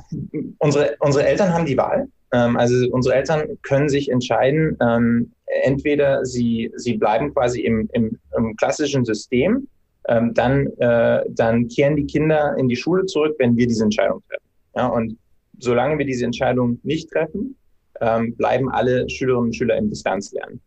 unsere, 0.57 0.97
unsere 0.99 1.25
Eltern 1.25 1.53
haben 1.53 1.65
die 1.65 1.77
Wahl. 1.77 2.09
Ähm, 2.33 2.57
also 2.57 2.75
unsere 2.91 3.15
Eltern 3.15 3.57
können 3.61 3.87
sich 3.87 4.11
entscheiden, 4.11 4.77
ähm, 4.81 5.31
entweder 5.63 6.25
sie, 6.25 6.73
sie 6.75 6.97
bleiben 6.97 7.33
quasi 7.33 7.61
im, 7.61 7.89
im, 7.93 8.19
im 8.37 8.55
klassischen 8.57 9.05
System, 9.05 9.65
ähm, 10.09 10.33
dann, 10.33 10.67
äh, 10.79 11.23
dann 11.29 11.69
kehren 11.69 11.95
die 11.95 12.05
Kinder 12.05 12.55
in 12.57 12.67
die 12.67 12.75
Schule 12.75 13.05
zurück, 13.05 13.35
wenn 13.39 13.55
wir 13.55 13.65
diese 13.65 13.85
Entscheidung 13.85 14.21
treffen. 14.27 14.43
Ja, 14.75 14.87
und 14.87 15.17
solange 15.57 15.97
wir 15.97 16.05
diese 16.05 16.25
Entscheidung 16.25 16.77
nicht 16.83 17.09
treffen, 17.09 17.55
ähm, 18.01 18.35
bleiben 18.35 18.69
alle 18.69 19.09
Schülerinnen 19.09 19.47
und 19.47 19.55
Schüler 19.55 19.77
im 19.77 19.89
Distanzlernen. 19.89 20.59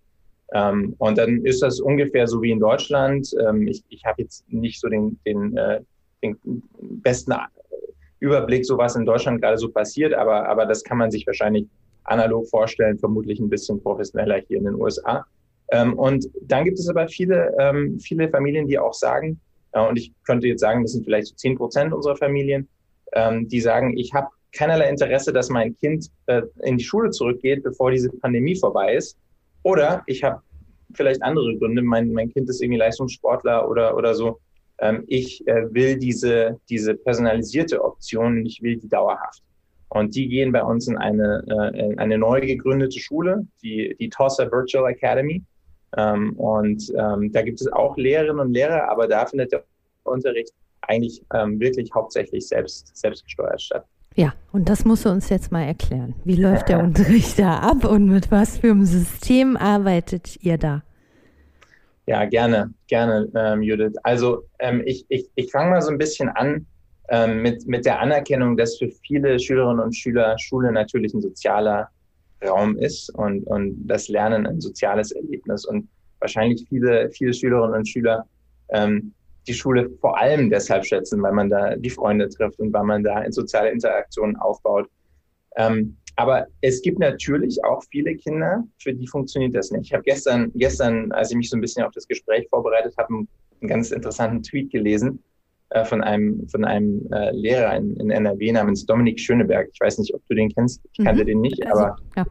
Ähm, 0.54 0.94
und 0.96 1.18
dann 1.18 1.44
ist 1.44 1.62
das 1.62 1.78
ungefähr 1.78 2.26
so 2.26 2.40
wie 2.40 2.52
in 2.52 2.58
Deutschland. 2.58 3.30
Ähm, 3.46 3.68
ich 3.68 3.84
ich 3.90 4.02
habe 4.06 4.22
jetzt 4.22 4.50
nicht 4.50 4.80
so 4.80 4.88
den, 4.88 5.20
den, 5.26 5.54
äh, 5.58 5.80
den 6.22 6.36
besten 7.02 7.32
Überblick, 8.20 8.64
so 8.64 8.78
was 8.78 8.96
in 8.96 9.04
Deutschland 9.04 9.40
gerade 9.40 9.58
so 9.58 9.68
passiert, 9.68 10.14
aber, 10.14 10.48
aber 10.48 10.66
das 10.66 10.84
kann 10.84 10.98
man 10.98 11.10
sich 11.10 11.26
wahrscheinlich 11.26 11.66
analog 12.04 12.48
vorstellen, 12.48 12.98
vermutlich 12.98 13.40
ein 13.40 13.48
bisschen 13.48 13.82
professioneller 13.82 14.40
hier 14.46 14.58
in 14.58 14.64
den 14.64 14.74
USA. 14.74 15.24
Ähm, 15.72 15.98
und 15.98 16.28
dann 16.42 16.64
gibt 16.64 16.78
es 16.78 16.88
aber 16.88 17.08
viele, 17.08 17.54
ähm, 17.58 17.98
viele 18.00 18.28
Familien, 18.28 18.66
die 18.66 18.78
auch 18.78 18.94
sagen, 18.94 19.40
äh, 19.72 19.80
und 19.80 19.98
ich 19.98 20.12
könnte 20.24 20.48
jetzt 20.48 20.60
sagen, 20.60 20.82
das 20.82 20.92
sind 20.92 21.04
vielleicht 21.04 21.28
so 21.28 21.34
zehn 21.36 21.56
Prozent 21.56 21.92
unserer 21.92 22.16
Familien, 22.16 22.68
ähm, 23.12 23.48
die 23.48 23.60
sagen, 23.60 23.96
ich 23.96 24.12
habe 24.12 24.28
keinerlei 24.52 24.88
Interesse, 24.88 25.32
dass 25.32 25.48
mein 25.48 25.76
Kind 25.76 26.10
äh, 26.26 26.42
in 26.62 26.76
die 26.76 26.84
Schule 26.84 27.10
zurückgeht, 27.10 27.62
bevor 27.62 27.90
diese 27.90 28.10
Pandemie 28.10 28.56
vorbei 28.56 28.94
ist. 28.94 29.16
Oder 29.62 30.02
ich 30.06 30.24
habe 30.24 30.40
vielleicht 30.94 31.22
andere 31.22 31.56
Gründe. 31.56 31.82
Mein, 31.82 32.12
mein 32.12 32.32
Kind 32.32 32.48
ist 32.48 32.60
irgendwie 32.60 32.78
Leistungssportler 32.78 33.68
oder, 33.68 33.96
oder 33.96 34.14
so. 34.14 34.40
Ähm, 34.80 35.04
ich 35.06 35.46
äh, 35.46 35.72
will 35.72 35.98
diese, 35.98 36.58
diese 36.68 36.94
personalisierte 36.94 37.82
Option, 37.82 38.44
ich 38.44 38.62
will 38.62 38.76
die 38.76 38.88
dauerhaft. 38.88 39.42
Und 39.90 40.14
die 40.14 40.28
gehen 40.28 40.52
bei 40.52 40.62
uns 40.62 40.88
in 40.88 40.96
eine, 40.96 41.44
äh, 41.48 41.92
in 41.92 41.98
eine 41.98 42.16
neu 42.16 42.40
gegründete 42.40 42.98
Schule, 43.00 43.46
die, 43.62 43.96
die 43.98 44.08
Tossa 44.08 44.50
Virtual 44.50 44.90
Academy. 44.90 45.42
Ähm, 45.96 46.34
und 46.36 46.92
ähm, 46.96 47.32
da 47.32 47.42
gibt 47.42 47.60
es 47.60 47.70
auch 47.72 47.96
Lehrerinnen 47.96 48.38
und 48.40 48.52
Lehrer, 48.52 48.88
aber 48.88 49.08
da 49.08 49.26
findet 49.26 49.52
der 49.52 49.64
Unterricht 50.04 50.52
eigentlich 50.82 51.22
ähm, 51.34 51.58
wirklich 51.60 51.90
hauptsächlich 51.92 52.46
selbst, 52.46 52.96
selbstgesteuert 52.96 53.60
statt. 53.60 53.84
Ja, 54.16 54.34
und 54.52 54.68
das 54.68 54.84
musst 54.84 55.04
du 55.04 55.10
uns 55.10 55.28
jetzt 55.28 55.52
mal 55.52 55.62
erklären. 55.62 56.14
Wie 56.24 56.36
läuft 56.36 56.68
der 56.68 56.80
Unterricht 56.80 57.38
da 57.38 57.58
ab 57.58 57.84
und 57.84 58.06
mit 58.06 58.30
was 58.30 58.58
für 58.58 58.70
einem 58.70 58.84
System 58.84 59.56
arbeitet 59.56 60.42
ihr 60.42 60.58
da? 60.58 60.82
Ja, 62.10 62.24
gerne, 62.24 62.74
gerne, 62.88 63.30
ähm, 63.36 63.62
Judith. 63.62 63.96
Also 64.02 64.42
ähm, 64.58 64.82
ich, 64.84 65.06
ich, 65.10 65.30
ich 65.36 65.48
fange 65.52 65.70
mal 65.70 65.80
so 65.80 65.92
ein 65.92 65.98
bisschen 65.98 66.28
an 66.28 66.66
ähm, 67.08 67.40
mit, 67.40 67.68
mit 67.68 67.86
der 67.86 68.00
Anerkennung, 68.00 68.56
dass 68.56 68.78
für 68.78 68.90
viele 69.06 69.38
Schülerinnen 69.38 69.78
und 69.78 69.94
Schüler 69.94 70.36
Schule 70.40 70.72
natürlich 70.72 71.14
ein 71.14 71.20
sozialer 71.20 71.88
Raum 72.44 72.76
ist 72.78 73.10
und, 73.14 73.44
und 73.44 73.86
das 73.86 74.08
Lernen 74.08 74.44
ein 74.44 74.60
soziales 74.60 75.12
Erlebnis. 75.12 75.64
Und 75.64 75.88
wahrscheinlich 76.18 76.66
viele, 76.68 77.08
viele 77.12 77.32
Schülerinnen 77.32 77.76
und 77.76 77.88
Schüler 77.88 78.26
ähm, 78.70 79.14
die 79.46 79.54
Schule 79.54 79.88
vor 80.00 80.18
allem 80.18 80.50
deshalb 80.50 80.84
schätzen, 80.84 81.22
weil 81.22 81.32
man 81.32 81.48
da 81.48 81.76
die 81.76 81.90
Freunde 81.90 82.28
trifft 82.28 82.58
und 82.58 82.72
weil 82.72 82.86
man 82.86 83.04
da 83.04 83.20
in 83.20 83.30
soziale 83.30 83.70
Interaktionen 83.70 84.34
aufbaut. 84.34 84.88
Ähm, 85.54 85.96
aber 86.20 86.46
es 86.60 86.82
gibt 86.82 86.98
natürlich 86.98 87.64
auch 87.64 87.82
viele 87.90 88.14
Kinder, 88.14 88.62
für 88.78 88.92
die 88.92 89.06
funktioniert 89.06 89.54
das 89.54 89.70
nicht. 89.70 89.86
Ich 89.86 89.92
habe 89.94 90.02
gestern, 90.02 90.52
gestern, 90.54 91.10
als 91.12 91.30
ich 91.30 91.36
mich 91.36 91.48
so 91.48 91.56
ein 91.56 91.62
bisschen 91.62 91.82
auf 91.82 91.92
das 91.92 92.06
Gespräch 92.06 92.46
vorbereitet 92.50 92.94
habe, 92.98 93.08
einen, 93.08 93.28
einen 93.60 93.68
ganz 93.68 93.90
interessanten 93.90 94.42
Tweet 94.42 94.70
gelesen 94.70 95.22
äh, 95.70 95.82
von 95.84 96.02
einem, 96.02 96.46
von 96.48 96.64
einem 96.66 97.08
äh, 97.10 97.30
Lehrer 97.32 97.74
in, 97.74 97.96
in, 97.96 98.10
NRW 98.10 98.52
namens 98.52 98.84
Dominik 98.84 99.18
Schöneberg. 99.18 99.70
Ich 99.72 99.80
weiß 99.80 99.98
nicht, 99.98 100.14
ob 100.14 100.20
du 100.28 100.34
den 100.34 100.50
kennst. 100.50 100.82
Ich 100.92 101.02
kannte 101.02 101.22
mhm. 101.22 101.26
den 101.26 101.40
nicht, 101.40 101.66
also, 101.66 101.84
aber 101.84 101.96
ja. 102.16 102.26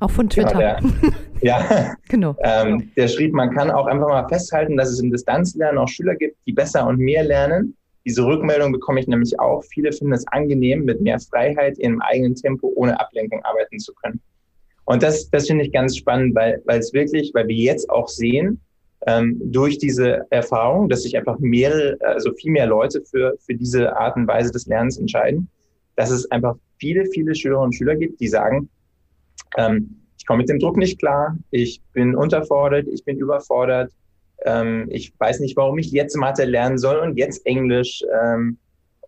Auch 0.00 0.10
von 0.10 0.28
Twitter. 0.28 0.78
Genau, 0.80 0.94
der, 1.02 1.12
ja, 1.42 1.94
genau. 2.08 2.34
Ähm, 2.42 2.90
der 2.96 3.08
schrieb, 3.08 3.32
man 3.32 3.54
kann 3.54 3.70
auch 3.70 3.86
einfach 3.86 4.08
mal 4.08 4.26
festhalten, 4.28 4.76
dass 4.76 4.88
es 4.88 5.00
im 5.00 5.10
Distanzlernen 5.10 5.78
auch 5.78 5.88
Schüler 5.88 6.16
gibt, 6.16 6.36
die 6.46 6.52
besser 6.52 6.86
und 6.86 6.98
mehr 6.98 7.22
lernen. 7.22 7.76
Diese 8.04 8.24
Rückmeldung 8.24 8.72
bekomme 8.72 9.00
ich 9.00 9.06
nämlich 9.06 9.38
auch. 9.40 9.64
Viele 9.64 9.92
finden 9.92 10.12
es 10.12 10.26
angenehm, 10.28 10.84
mit 10.84 11.00
mehr 11.00 11.18
Freiheit 11.18 11.78
im 11.78 12.02
eigenen 12.02 12.34
Tempo 12.34 12.72
ohne 12.76 12.98
Ablenkung 13.00 13.42
arbeiten 13.44 13.78
zu 13.78 13.94
können. 13.94 14.20
Und 14.84 15.02
das, 15.02 15.30
das 15.30 15.46
finde 15.46 15.64
ich 15.64 15.72
ganz 15.72 15.96
spannend, 15.96 16.34
weil, 16.34 16.62
weil 16.66 16.78
es 16.78 16.92
wirklich, 16.92 17.32
weil 17.32 17.48
wir 17.48 17.56
jetzt 17.56 17.88
auch 17.88 18.08
sehen, 18.08 18.60
ähm, 19.06 19.40
durch 19.44 19.78
diese 19.78 20.26
Erfahrung, 20.30 20.88
dass 20.88 21.02
sich 21.02 21.16
einfach 21.16 21.38
mehrere, 21.38 21.96
also 22.00 22.32
viel 22.34 22.52
mehr 22.52 22.66
Leute 22.66 23.02
für, 23.02 23.36
für 23.38 23.54
diese 23.54 23.96
Art 23.96 24.16
und 24.16 24.26
Weise 24.26 24.50
des 24.50 24.66
Lernens 24.66 24.98
entscheiden, 24.98 25.48
dass 25.96 26.10
es 26.10 26.30
einfach 26.30 26.56
viele, 26.78 27.06
viele 27.06 27.34
Schülerinnen 27.34 27.66
und 27.66 27.74
Schüler 27.74 27.96
gibt, 27.96 28.20
die 28.20 28.28
sagen, 28.28 28.68
ähm, 29.56 30.00
ich 30.18 30.26
komme 30.26 30.38
mit 30.38 30.48
dem 30.48 30.58
Druck 30.58 30.76
nicht 30.76 30.98
klar, 30.98 31.36
ich 31.50 31.82
bin 31.92 32.14
unterfordert, 32.14 32.88
ich 32.88 33.04
bin 33.04 33.18
überfordert, 33.18 33.92
ähm, 34.44 34.86
ich 34.90 35.12
weiß 35.18 35.40
nicht, 35.40 35.56
warum 35.56 35.78
ich 35.78 35.90
jetzt 35.90 36.16
Mathe 36.16 36.44
lernen 36.44 36.78
soll 36.78 36.98
und 36.98 37.16
jetzt 37.16 37.44
Englisch. 37.46 38.04
Ähm, 38.22 38.58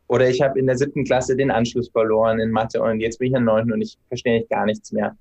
oder 0.08 0.28
ich 0.28 0.40
habe 0.40 0.58
in 0.58 0.66
der 0.66 0.78
siebten 0.78 1.04
Klasse 1.04 1.36
den 1.36 1.50
Anschluss 1.50 1.88
verloren 1.88 2.38
in 2.38 2.50
Mathe 2.50 2.80
und 2.80 3.00
jetzt 3.00 3.18
bin 3.18 3.28
ich 3.28 3.38
in 3.38 3.44
der 3.44 3.54
neunten 3.54 3.72
und 3.72 3.82
ich 3.82 3.98
verstehe 4.08 4.38
nicht 4.38 4.50
gar 4.50 4.64
nichts 4.64 4.92
mehr. 4.92 5.16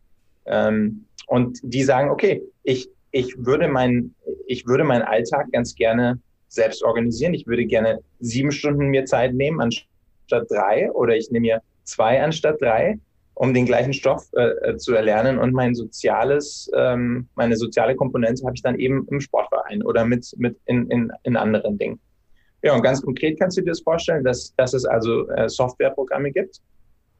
Ähm, 0.45 1.05
und 1.27 1.59
die 1.63 1.83
sagen, 1.83 2.09
okay, 2.09 2.43
ich, 2.63 2.87
ich 3.11 3.35
würde 3.37 3.67
mein, 3.67 4.13
ich 4.45 4.67
würde 4.67 4.83
meinen 4.83 5.01
Alltag 5.01 5.51
ganz 5.51 5.75
gerne 5.75 6.19
selbst 6.49 6.83
organisieren. 6.83 7.33
Ich 7.33 7.47
würde 7.47 7.65
gerne 7.65 7.99
sieben 8.19 8.51
Stunden 8.51 8.87
mir 8.87 9.05
Zeit 9.05 9.33
nehmen 9.33 9.59
anstatt 9.59 10.49
drei 10.49 10.91
oder 10.91 11.15
ich 11.15 11.31
nehme 11.31 11.47
mir 11.47 11.61
zwei 11.83 12.21
anstatt 12.21 12.61
drei 12.61 12.99
um 13.35 13.53
den 13.53 13.65
gleichen 13.65 13.93
Stoff 13.93 14.27
äh, 14.33 14.69
äh, 14.69 14.77
zu 14.77 14.93
erlernen. 14.93 15.37
Und 15.37 15.53
mein 15.53 15.75
soziales, 15.75 16.69
ähm, 16.75 17.27
meine 17.35 17.57
soziale 17.57 17.95
Komponente 17.95 18.43
habe 18.45 18.55
ich 18.55 18.61
dann 18.61 18.79
eben 18.79 19.05
im 19.09 19.19
Sportverein 19.19 19.83
oder 19.83 20.05
mit, 20.05 20.33
mit 20.37 20.57
in, 20.65 20.89
in, 20.89 21.11
in 21.23 21.35
anderen 21.35 21.77
Dingen. 21.77 21.99
Ja, 22.63 22.73
und 22.73 22.81
ganz 22.81 23.01
konkret 23.01 23.39
kannst 23.39 23.57
du 23.57 23.61
dir 23.61 23.71
das 23.71 23.81
vorstellen, 23.81 24.23
dass, 24.23 24.55
dass 24.55 24.73
es 24.73 24.85
also 24.85 25.29
äh, 25.29 25.49
Softwareprogramme 25.49 26.31
gibt, 26.31 26.61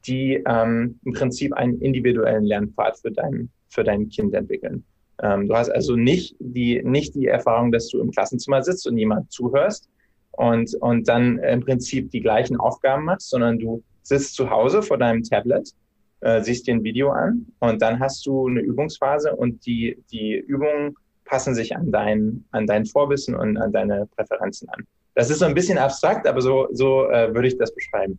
die 0.06 0.42
ähm, 0.46 0.98
im 1.04 1.12
Prinzip 1.12 1.52
einen 1.52 1.80
individuellen 1.80 2.44
Lernpfad 2.44 2.98
für 2.98 3.12
dein, 3.12 3.50
für 3.68 3.84
dein 3.84 4.08
Kind 4.08 4.34
entwickeln. 4.34 4.84
Ähm, 5.22 5.48
du 5.48 5.54
hast 5.54 5.70
also 5.70 5.96
nicht 5.96 6.36
die, 6.40 6.82
nicht 6.82 7.14
die 7.14 7.26
Erfahrung, 7.26 7.72
dass 7.72 7.88
du 7.88 8.00
im 8.00 8.10
Klassenzimmer 8.10 8.62
sitzt 8.62 8.86
und 8.86 8.96
jemand 8.96 9.30
zuhörst 9.30 9.88
und, 10.32 10.74
und 10.80 11.08
dann 11.08 11.38
im 11.38 11.60
Prinzip 11.60 12.10
die 12.10 12.20
gleichen 12.20 12.56
Aufgaben 12.58 13.04
machst, 13.04 13.30
sondern 13.30 13.58
du 13.58 13.82
sitzt 14.02 14.34
zu 14.34 14.50
Hause 14.50 14.82
vor 14.82 14.98
deinem 14.98 15.22
Tablet 15.22 15.72
äh, 16.20 16.42
siehst 16.42 16.66
dir 16.66 16.74
ein 16.74 16.84
Video 16.84 17.10
an 17.10 17.46
und 17.60 17.82
dann 17.82 18.00
hast 18.00 18.26
du 18.26 18.46
eine 18.48 18.60
Übungsphase 18.60 19.34
und 19.34 19.64
die, 19.66 20.02
die 20.10 20.34
Übungen 20.34 20.94
passen 21.24 21.54
sich 21.54 21.76
an 21.76 21.90
dein, 21.90 22.44
an 22.52 22.66
dein 22.66 22.86
Vorwissen 22.86 23.34
und 23.34 23.56
an 23.56 23.72
deine 23.72 24.06
Präferenzen 24.16 24.68
an. 24.70 24.84
Das 25.14 25.30
ist 25.30 25.38
so 25.38 25.46
ein 25.46 25.54
bisschen 25.54 25.78
abstrakt, 25.78 26.26
aber 26.26 26.40
so, 26.40 26.68
so 26.72 27.08
äh, 27.10 27.34
würde 27.34 27.48
ich 27.48 27.56
das 27.56 27.74
beschreiben. 27.74 28.18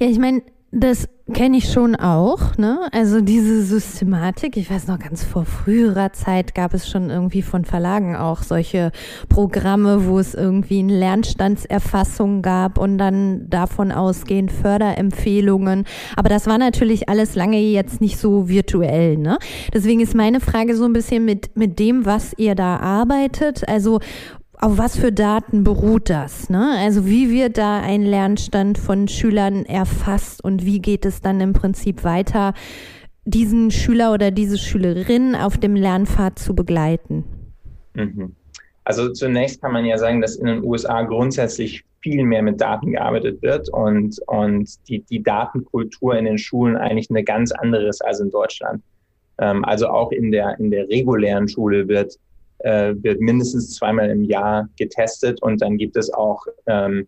Ja, 0.00 0.08
ich 0.08 0.18
meine, 0.18 0.42
das 0.74 1.08
kenne 1.32 1.56
ich 1.56 1.72
schon 1.72 1.94
auch, 1.94 2.56
ne? 2.58 2.88
Also 2.90 3.20
diese 3.20 3.62
Systematik, 3.62 4.56
ich 4.56 4.68
weiß 4.68 4.88
noch 4.88 4.98
ganz 4.98 5.22
vor 5.24 5.44
früherer 5.44 6.12
Zeit 6.12 6.54
gab 6.54 6.74
es 6.74 6.88
schon 6.88 7.10
irgendwie 7.10 7.42
von 7.42 7.64
Verlagen 7.64 8.16
auch 8.16 8.42
solche 8.42 8.90
Programme, 9.28 10.06
wo 10.06 10.18
es 10.18 10.34
irgendwie 10.34 10.80
eine 10.80 10.98
Lernstandserfassung 10.98 12.42
gab 12.42 12.78
und 12.78 12.98
dann 12.98 13.48
davon 13.48 13.92
ausgehend 13.92 14.50
Förderempfehlungen. 14.50 15.84
Aber 16.16 16.28
das 16.28 16.46
war 16.46 16.58
natürlich 16.58 17.08
alles 17.08 17.36
lange 17.36 17.58
jetzt 17.58 18.00
nicht 18.00 18.18
so 18.18 18.48
virtuell, 18.48 19.16
ne? 19.16 19.38
Deswegen 19.72 20.00
ist 20.00 20.14
meine 20.14 20.40
Frage 20.40 20.76
so 20.76 20.84
ein 20.84 20.92
bisschen 20.92 21.24
mit, 21.24 21.56
mit 21.56 21.78
dem, 21.78 22.04
was 22.04 22.32
ihr 22.36 22.56
da 22.56 22.78
arbeitet. 22.78 23.66
Also 23.68 24.00
auf 24.60 24.78
was 24.78 24.96
für 24.96 25.12
Daten 25.12 25.64
beruht 25.64 26.10
das? 26.10 26.48
Ne? 26.48 26.76
Also 26.78 27.06
wie 27.06 27.30
wird 27.30 27.58
da 27.58 27.80
ein 27.80 28.02
Lernstand 28.02 28.78
von 28.78 29.08
Schülern 29.08 29.64
erfasst 29.64 30.42
und 30.42 30.64
wie 30.64 30.80
geht 30.80 31.04
es 31.04 31.20
dann 31.20 31.40
im 31.40 31.52
Prinzip 31.52 32.04
weiter, 32.04 32.54
diesen 33.24 33.70
Schüler 33.70 34.12
oder 34.12 34.30
diese 34.30 34.58
Schülerin 34.58 35.34
auf 35.34 35.58
dem 35.58 35.74
Lernpfad 35.74 36.38
zu 36.38 36.54
begleiten? 36.54 37.24
Mhm. 37.94 38.36
Also 38.84 39.10
zunächst 39.12 39.62
kann 39.62 39.72
man 39.72 39.86
ja 39.86 39.96
sagen, 39.96 40.20
dass 40.20 40.36
in 40.36 40.46
den 40.46 40.62
USA 40.62 41.02
grundsätzlich 41.02 41.84
viel 42.00 42.22
mehr 42.24 42.42
mit 42.42 42.60
Daten 42.60 42.92
gearbeitet 42.92 43.40
wird 43.40 43.70
und, 43.70 44.20
und 44.26 44.68
die, 44.88 45.00
die 45.00 45.22
Datenkultur 45.22 46.16
in 46.16 46.26
den 46.26 46.36
Schulen 46.36 46.76
eigentlich 46.76 47.08
eine 47.08 47.24
ganz 47.24 47.50
andere 47.50 47.88
ist 47.88 48.04
als 48.04 48.20
in 48.20 48.30
Deutschland. 48.30 48.82
Ähm, 49.38 49.64
also 49.64 49.88
auch 49.88 50.12
in 50.12 50.30
der, 50.30 50.58
in 50.60 50.70
der 50.70 50.86
regulären 50.88 51.48
Schule 51.48 51.88
wird 51.88 52.18
äh, 52.64 52.94
wird 53.02 53.20
mindestens 53.20 53.74
zweimal 53.74 54.08
im 54.10 54.24
Jahr 54.24 54.68
getestet 54.76 55.40
und 55.42 55.60
dann 55.60 55.76
gibt 55.76 55.96
es 55.96 56.12
auch, 56.12 56.46
ähm, 56.66 57.06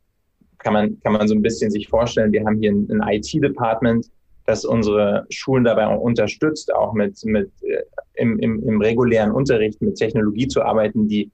kann 0.58 0.74
man, 0.74 1.00
kann 1.00 1.14
man 1.14 1.26
so 1.26 1.34
ein 1.34 1.42
bisschen 1.42 1.70
sich 1.70 1.88
vorstellen, 1.88 2.32
wir 2.32 2.44
haben 2.44 2.58
hier 2.58 2.72
ein, 2.72 2.88
ein 2.90 3.14
IT-Department, 3.14 4.06
dass 4.44 4.64
unsere 4.64 5.24
Schulen 5.30 5.64
dabei 5.64 5.86
auch 5.86 6.00
unterstützt, 6.00 6.72
auch 6.74 6.92
mit, 6.92 7.18
mit 7.24 7.50
äh, 7.62 7.82
im, 8.14 8.38
im, 8.38 8.62
im 8.68 8.80
regulären 8.80 9.32
Unterricht 9.32 9.80
mit 9.80 9.96
Technologie 9.96 10.46
zu 10.46 10.62
arbeiten, 10.62 11.08
die, 11.08 11.30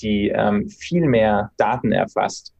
die 0.00 0.28
ähm, 0.28 0.68
viel 0.68 1.06
mehr 1.06 1.50
Daten 1.56 1.90
erfasst 1.90 2.54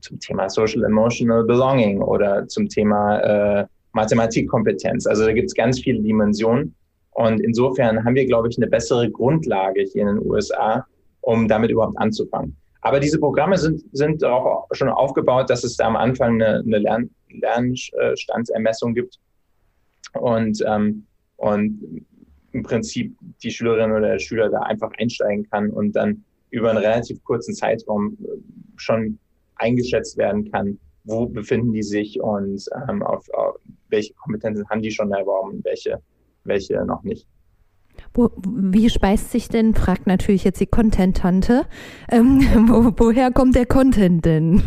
zum 0.00 0.18
Thema 0.18 0.48
Social 0.48 0.82
Emotional 0.84 1.44
Belonging 1.44 2.00
oder 2.00 2.48
zum 2.48 2.68
Thema 2.70 3.18
äh, 3.18 3.66
Mathematikkompetenz. 3.92 5.06
Also 5.06 5.26
da 5.26 5.32
gibt 5.32 5.48
es 5.48 5.54
ganz 5.54 5.80
viele 5.80 6.00
Dimensionen. 6.00 6.74
Und 7.16 7.40
insofern 7.40 8.04
haben 8.04 8.14
wir, 8.14 8.26
glaube 8.26 8.48
ich, 8.48 8.58
eine 8.58 8.66
bessere 8.66 9.10
Grundlage 9.10 9.84
hier 9.90 10.02
in 10.02 10.08
den 10.08 10.26
USA, 10.26 10.86
um 11.22 11.48
damit 11.48 11.70
überhaupt 11.70 11.96
anzufangen. 11.96 12.54
Aber 12.82 13.00
diese 13.00 13.18
Programme 13.18 13.56
sind, 13.56 13.82
sind 13.92 14.22
auch 14.22 14.68
schon 14.72 14.90
aufgebaut, 14.90 15.48
dass 15.48 15.64
es 15.64 15.78
da 15.78 15.86
am 15.86 15.96
Anfang 15.96 16.34
eine, 16.34 16.58
eine 16.58 16.78
Lern, 16.78 17.10
Lernstandsermessung 17.30 18.92
gibt 18.92 19.18
und, 20.12 20.62
ähm, 20.68 21.06
und 21.36 22.04
im 22.52 22.62
Prinzip 22.62 23.16
die 23.42 23.50
Schülerin 23.50 23.92
oder 23.92 24.08
der 24.08 24.18
Schüler 24.18 24.50
da 24.50 24.60
einfach 24.60 24.92
einsteigen 24.98 25.48
kann 25.48 25.70
und 25.70 25.96
dann 25.96 26.22
über 26.50 26.68
einen 26.68 26.78
relativ 26.78 27.24
kurzen 27.24 27.54
Zeitraum 27.54 28.18
schon 28.76 29.18
eingeschätzt 29.54 30.18
werden 30.18 30.50
kann, 30.52 30.78
wo 31.04 31.24
befinden 31.24 31.72
die 31.72 31.82
sich 31.82 32.20
und 32.20 32.62
ähm, 32.88 33.02
auf, 33.02 33.26
auf 33.30 33.56
welche 33.88 34.12
Kompetenzen 34.12 34.68
haben 34.68 34.82
die 34.82 34.90
schon 34.90 35.12
erworben, 35.12 35.60
welche, 35.64 36.02
welche 36.46 36.84
noch 36.84 37.02
nicht. 37.02 37.26
Wo, 38.14 38.30
wie 38.46 38.90
speist 38.90 39.30
sich 39.30 39.48
denn, 39.48 39.74
fragt 39.74 40.06
natürlich 40.06 40.44
jetzt 40.44 40.60
die 40.60 40.66
Content-Tante, 40.66 41.66
ähm, 42.10 42.40
wo, 42.68 42.92
woher 42.96 43.30
kommt 43.30 43.54
der 43.54 43.66
Content 43.66 44.24
denn? 44.24 44.62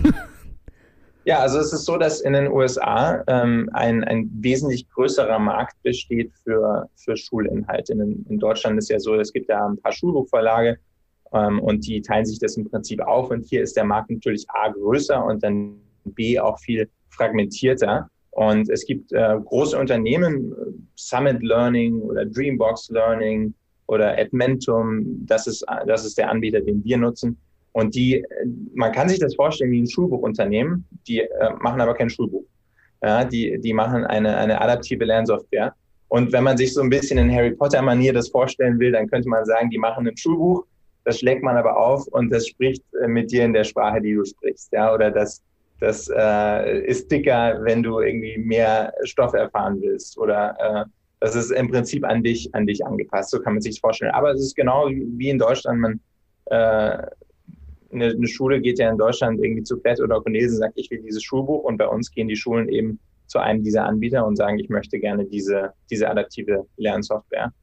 Ja, 1.26 1.40
also 1.40 1.60
es 1.60 1.72
ist 1.74 1.86
so, 1.86 1.98
dass 1.98 2.22
in 2.22 2.34
den 2.34 2.52
USA 2.52 3.24
ähm, 3.28 3.70
ein, 3.74 4.04
ein 4.04 4.32
wesentlich 4.34 4.90
größerer 4.90 5.38
Markt 5.38 5.76
besteht 5.84 6.32
für, 6.44 6.90
für 6.96 7.16
Schulinhalte. 7.16 7.94
In, 7.94 8.26
in 8.30 8.40
Deutschland 8.40 8.80
ist 8.80 8.90
ja 8.90 9.00
so, 9.00 9.14
es 9.16 9.32
gibt 9.32 9.50
ja 9.50 9.64
ein 9.68 9.78
paar 9.78 9.92
Schulbuchverlage 9.92 10.80
ähm, 11.34 11.60
und 11.60 11.86
die 11.86 12.02
teilen 12.02 12.26
sich 12.26 12.40
das 12.40 12.58
im 12.58 12.70
Prinzip 12.70 13.02
auf. 13.02 13.30
Und 13.30 13.46
hier 13.46 13.62
ist 13.62 13.76
der 13.78 13.84
Markt 13.84 14.10
natürlich 14.10 14.50
A 14.50 14.70
größer 14.70 15.24
und 15.24 15.44
dann 15.44 15.76
B 16.06 16.40
auch 16.40 16.58
viel 16.60 16.90
fragmentierter. 17.10 18.10
Und 18.32 18.70
es 18.70 18.86
gibt 18.86 19.12
äh, 19.12 19.38
große 19.44 19.78
Unternehmen, 19.78 20.54
Summit 20.96 21.42
Learning 21.42 22.00
oder 22.02 22.26
Dreambox 22.26 22.90
Learning 22.90 23.54
oder 23.88 24.18
Admentum, 24.18 25.26
das 25.26 25.48
ist, 25.48 25.66
das 25.88 26.06
ist 26.06 26.18
der 26.18 26.30
Anbieter, 26.30 26.62
den 26.62 26.84
wir 26.84 26.98
nutzen. 26.98 27.38
Und 27.72 27.96
die, 27.96 28.24
man 28.74 28.92
kann 28.92 29.10
sich 29.10 29.20
das 29.20 29.36
vorstellen 29.36 29.72
wie 29.72 29.82
ein 29.82 29.90
Schulbuchunternehmen, 29.90 30.86
die 31.08 31.22
äh, 31.22 31.54
machen 31.60 31.82
aber 31.82 31.94
kein 31.94 32.10
Schulbuch. 32.10 32.44
Ja, 33.02 33.24
die, 33.24 33.60
die 33.60 33.74
machen 33.74 34.06
eine, 34.06 34.36
eine 34.38 34.60
adaptive 34.60 35.06
Lernsoftware. 35.06 35.74
Und 36.10 36.32
wenn 36.34 36.44
man 36.44 36.58
sich 36.58 36.74
so 36.74 36.82
ein 36.82 36.90
bisschen 36.90 37.18
in 37.18 37.34
Harry 37.34 37.52
Potter-Manier 37.52 38.14
das 38.14 38.30
vorstellen 38.30 38.80
will, 38.80 38.92
dann 38.92 39.08
könnte 39.08 39.30
man 39.30 39.46
sagen, 39.46 39.70
die 39.70 39.78
machen 39.78 40.08
ein 40.08 40.18
Schulbuch, 40.18 40.66
das 41.06 41.20
schlägt 41.20 41.44
man 41.44 41.56
aber 41.56 41.78
auf 41.78 42.08
und 42.08 42.30
das 42.32 42.48
spricht 42.48 42.84
äh, 43.02 43.08
mit 43.08 43.32
dir 43.32 43.46
in 43.46 43.54
der 43.54 43.64
Sprache, 43.64 44.02
die 44.02 44.14
du 44.14 44.26
sprichst. 44.26 44.72
Ja, 44.74 44.94
oder 44.94 45.10
das, 45.12 45.42
das 45.80 46.10
äh, 46.14 46.82
ist 46.86 47.12
dicker, 47.12 47.60
wenn 47.64 47.84
du 47.84 48.00
irgendwie 48.00 48.38
mehr 48.38 48.94
Stoff 49.04 49.34
erfahren 49.34 49.80
willst. 49.82 50.18
Oder 50.18 50.56
äh, 50.60 50.86
das 51.20 51.36
ist 51.36 51.52
im 51.52 51.70
Prinzip 51.70 52.06
an 52.06 52.24
dich, 52.24 52.54
an 52.54 52.68
dich 52.68 52.86
angepasst. 52.86 53.32
So 53.32 53.40
kann 53.40 53.54
man 53.54 53.62
sich 53.62 53.80
vorstellen. 53.80 54.12
Aber 54.12 54.32
es 54.32 54.42
ist 54.42 54.56
genau 54.56 54.90
wie 54.90 55.30
in 55.30 55.40
Deutschland. 55.40 55.80
Man, 55.80 56.00
äh, 56.46 56.98
eine, 57.92 58.08
eine 58.10 58.28
Schule 58.28 58.62
geht 58.62 58.80
ja 58.80 58.90
in 58.90 58.98
Deutschland 58.98 59.44
irgendwie 59.44 59.64
zu 59.64 59.80
Fett 59.80 60.00
oder 60.00 60.22
Cornelsen 60.22 60.58
sagt, 60.58 60.74
ich 60.76 60.92
will 60.92 61.02
dieses 61.02 61.24
Schulbuch 61.24 61.64
und 61.64 61.78
bei 61.78 61.88
uns 61.88 62.12
gehen 62.12 62.28
die 62.28 62.36
Schulen 62.36 62.70
eben 62.70 63.00
zu 63.28 63.40
einem 63.40 63.64
dieser 63.64 63.86
Anbieter 63.86 64.26
und 64.26 64.36
sagen, 64.36 64.60
ich 64.60 64.70
möchte 64.70 65.00
gerne 65.00 65.26
diese, 65.26 65.74
diese 65.90 66.10
adaptive 66.10 66.66
Lernsoftware 66.78 67.54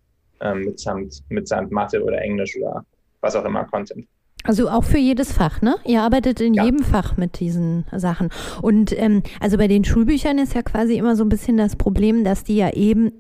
ähm, 0.40 0.64
mitsamt, 0.64 1.22
mitsamt 1.28 1.70
Mathe 1.70 2.02
oder 2.02 2.20
Englisch 2.20 2.56
oder 2.56 2.84
was 3.20 3.36
auch 3.36 3.44
immer 3.44 3.64
Content. 3.64 4.06
Also 4.46 4.68
auch 4.68 4.84
für 4.84 4.98
jedes 4.98 5.32
Fach, 5.32 5.62
ne? 5.62 5.76
Ihr 5.84 6.02
arbeitet 6.02 6.40
in 6.40 6.54
ja. 6.54 6.64
jedem 6.64 6.80
Fach 6.80 7.16
mit 7.16 7.40
diesen 7.40 7.84
Sachen. 7.94 8.30
Und 8.62 8.96
ähm, 8.98 9.22
also 9.40 9.56
bei 9.56 9.68
den 9.68 9.84
Schulbüchern 9.84 10.38
ist 10.38 10.54
ja 10.54 10.62
quasi 10.62 10.96
immer 10.96 11.16
so 11.16 11.24
ein 11.24 11.28
bisschen 11.28 11.56
das 11.56 11.76
Problem, 11.76 12.24
dass 12.24 12.44
die 12.44 12.56
ja 12.56 12.72
eben 12.72 13.12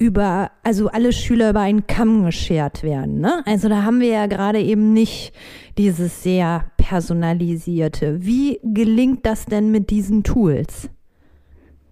über, 0.00 0.50
also 0.62 0.88
alle 0.88 1.12
Schüler 1.12 1.50
über 1.50 1.60
einen 1.60 1.86
Kamm 1.86 2.24
geschert 2.24 2.82
werden. 2.82 3.20
Ne? 3.20 3.42
Also 3.44 3.68
da 3.68 3.82
haben 3.82 4.00
wir 4.00 4.08
ja 4.08 4.26
gerade 4.26 4.60
eben 4.60 4.94
nicht 4.94 5.32
dieses 5.76 6.22
sehr 6.22 6.64
personalisierte. 6.78 8.24
Wie 8.24 8.58
gelingt 8.62 9.26
das 9.26 9.44
denn 9.44 9.70
mit 9.70 9.90
diesen 9.90 10.24
Tools? 10.24 10.88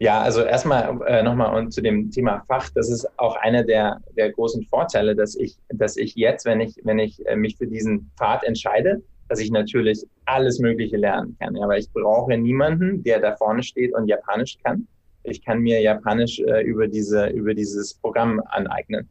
Ja, 0.00 0.20
also 0.20 0.42
erstmal 0.42 1.00
äh, 1.06 1.22
nochmal 1.22 1.68
zu 1.70 1.80
dem 1.80 2.10
Thema 2.10 2.44
Fach. 2.46 2.68
Das 2.74 2.88
ist 2.88 3.06
auch 3.18 3.36
einer 3.36 3.64
der, 3.64 4.00
der 4.16 4.30
großen 4.30 4.64
Vorteile, 4.64 5.16
dass 5.16 5.34
ich, 5.34 5.56
dass 5.70 5.96
ich 5.96 6.14
jetzt, 6.14 6.44
wenn 6.44 6.60
ich, 6.60 6.80
wenn 6.84 6.98
ich 6.98 7.24
äh, 7.26 7.34
mich 7.34 7.56
für 7.56 7.66
diesen 7.66 8.10
Pfad 8.16 8.44
entscheide, 8.44 9.02
dass 9.28 9.40
ich 9.40 9.50
natürlich 9.50 10.04
alles 10.24 10.60
Mögliche 10.60 10.96
lernen 10.96 11.36
kann. 11.40 11.56
Ja, 11.56 11.66
weil 11.68 11.80
ich 11.80 11.92
brauche 11.92 12.36
niemanden, 12.38 13.02
der 13.02 13.20
da 13.20 13.36
vorne 13.36 13.62
steht 13.62 13.94
und 13.94 14.06
Japanisch 14.06 14.56
kann 14.62 14.86
ich 15.30 15.44
kann 15.44 15.60
mir 15.60 15.80
Japanisch 15.80 16.40
äh, 16.40 16.62
über, 16.62 16.88
diese, 16.88 17.28
über 17.28 17.54
dieses 17.54 17.94
Programm 17.94 18.40
aneignen. 18.46 19.08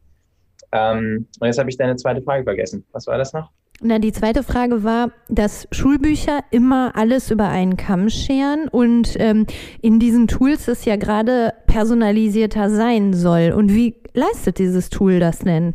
Ähm, 0.72 1.26
und 1.40 1.46
jetzt 1.46 1.58
habe 1.58 1.70
ich 1.70 1.76
deine 1.76 1.96
zweite 1.96 2.22
Frage 2.22 2.44
vergessen. 2.44 2.84
Was 2.92 3.06
war 3.06 3.18
das 3.18 3.32
noch? 3.32 3.50
Na, 3.80 4.00
die 4.00 4.10
zweite 4.10 4.42
Frage 4.42 4.82
war, 4.82 5.12
dass 5.28 5.68
Schulbücher 5.70 6.40
immer 6.50 6.96
alles 6.96 7.30
über 7.30 7.48
einen 7.48 7.76
Kamm 7.76 8.10
scheren 8.10 8.66
und 8.66 9.14
ähm, 9.20 9.46
in 9.80 10.00
diesen 10.00 10.26
Tools 10.26 10.66
es 10.66 10.84
ja 10.84 10.96
gerade 10.96 11.52
personalisierter 11.68 12.70
sein 12.70 13.12
soll. 13.12 13.52
Und 13.52 13.72
wie 13.72 13.94
leistet 14.14 14.58
dieses 14.58 14.90
Tool 14.90 15.20
das 15.20 15.38
denn? 15.40 15.74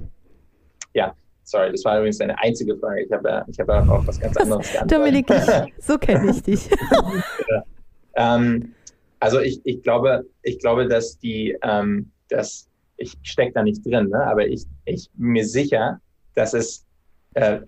Ja, 0.93 1.15
sorry, 1.43 1.71
das 1.71 1.85
war 1.85 1.97
übrigens 1.97 2.19
eine 2.19 2.37
einzige 2.39 2.75
Frage. 2.77 3.03
Ich 3.03 3.11
habe 3.13 3.29
ja, 3.29 3.45
ich 3.47 3.57
hab 3.57 3.69
auch 3.69 4.05
was 4.05 4.19
ganz 4.19 4.35
anderes 4.35 4.69
geantwortet. 4.73 4.91
Dominik, 4.91 5.27
so 5.79 5.97
kenne 5.97 6.29
ich 6.29 6.43
dich. 6.43 6.69
ja. 7.49 7.63
ähm, 8.15 8.73
also 9.21 9.39
ich, 9.39 9.61
ich 9.63 9.81
glaube, 9.81 10.25
ich 10.41 10.59
glaube, 10.59 10.89
dass 10.89 11.17
die, 11.19 11.57
ähm, 11.61 12.11
dass 12.27 12.67
ich 12.97 13.17
stecke 13.21 13.53
da 13.53 13.63
nicht 13.63 13.85
drin, 13.85 14.09
ne? 14.09 14.25
aber 14.25 14.45
ich, 14.45 14.65
ich 14.83 15.09
bin 15.13 15.29
mir 15.29 15.45
sicher, 15.45 16.01
dass 16.35 16.53
es 16.53 16.85
äh, 17.35 17.59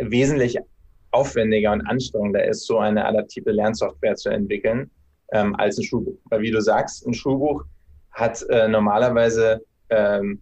wesentlich 0.00 0.58
aufwendiger 1.10 1.72
und 1.72 1.82
anstrengender 1.82 2.44
ist, 2.44 2.66
so 2.66 2.78
eine 2.78 3.04
adaptive 3.04 3.52
Lernsoftware 3.52 4.16
zu 4.16 4.30
entwickeln, 4.30 4.90
ähm, 5.32 5.54
als 5.56 5.78
ein 5.78 5.84
Schulbuch. 5.84 6.18
Weil 6.26 6.42
wie 6.42 6.50
du 6.50 6.60
sagst, 6.60 7.06
ein 7.06 7.14
Schulbuch 7.14 7.64
hat 8.12 8.44
äh, 8.48 8.68
normalerweise 8.68 9.60
ähm, 9.90 10.40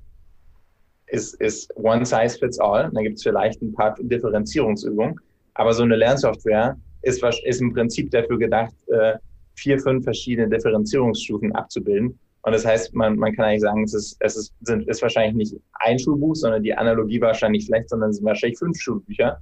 ist, 1.07 1.35
ist 1.41 1.75
one 1.77 2.05
size 2.05 2.39
fits 2.39 2.59
all. 2.59 2.91
Da 2.93 3.03
gibt 3.03 3.19
es 3.19 3.23
vielleicht 3.23 3.61
ein 3.63 3.73
paar 3.75 3.95
Differenzierungsübungen, 4.01 5.17
aber 5.55 5.73
so 5.75 5.83
eine 5.83 5.97
Lernsoftware 5.97 6.77
ist, 7.03 7.23
ist 7.45 7.61
im 7.61 7.73
Prinzip 7.75 8.11
dafür 8.11 8.39
gedacht, 8.39 8.75
äh, 8.89 9.15
vier, 9.55 9.79
fünf 9.79 10.05
verschiedene 10.05 10.49
Differenzierungsstufen 10.49 11.55
abzubilden. 11.55 12.19
Und 12.43 12.53
das 12.53 12.67
heißt, 12.67 12.95
man, 12.95 13.17
man 13.17 13.35
kann 13.35 13.45
eigentlich 13.45 13.61
sagen, 13.61 13.85
es 13.85 13.95
ist, 13.95 14.17
es 14.21 14.37
ist, 14.37 14.55
sind, 14.63 14.89
ist 14.89 15.01
wahrscheinlich 15.01 15.35
nicht 15.35 15.63
ein 15.75 15.99
Schulbuch, 15.99 16.35
sondern 16.35 16.63
die 16.63 16.75
Analogie 16.75 17.21
wahrscheinlich 17.21 17.67
schlecht, 17.67 17.89
sondern 17.89 18.11
es 18.11 18.17
sind 18.17 18.27
wahrscheinlich 18.27 18.59
fünf 18.59 18.79
Schulbücher. 18.81 19.41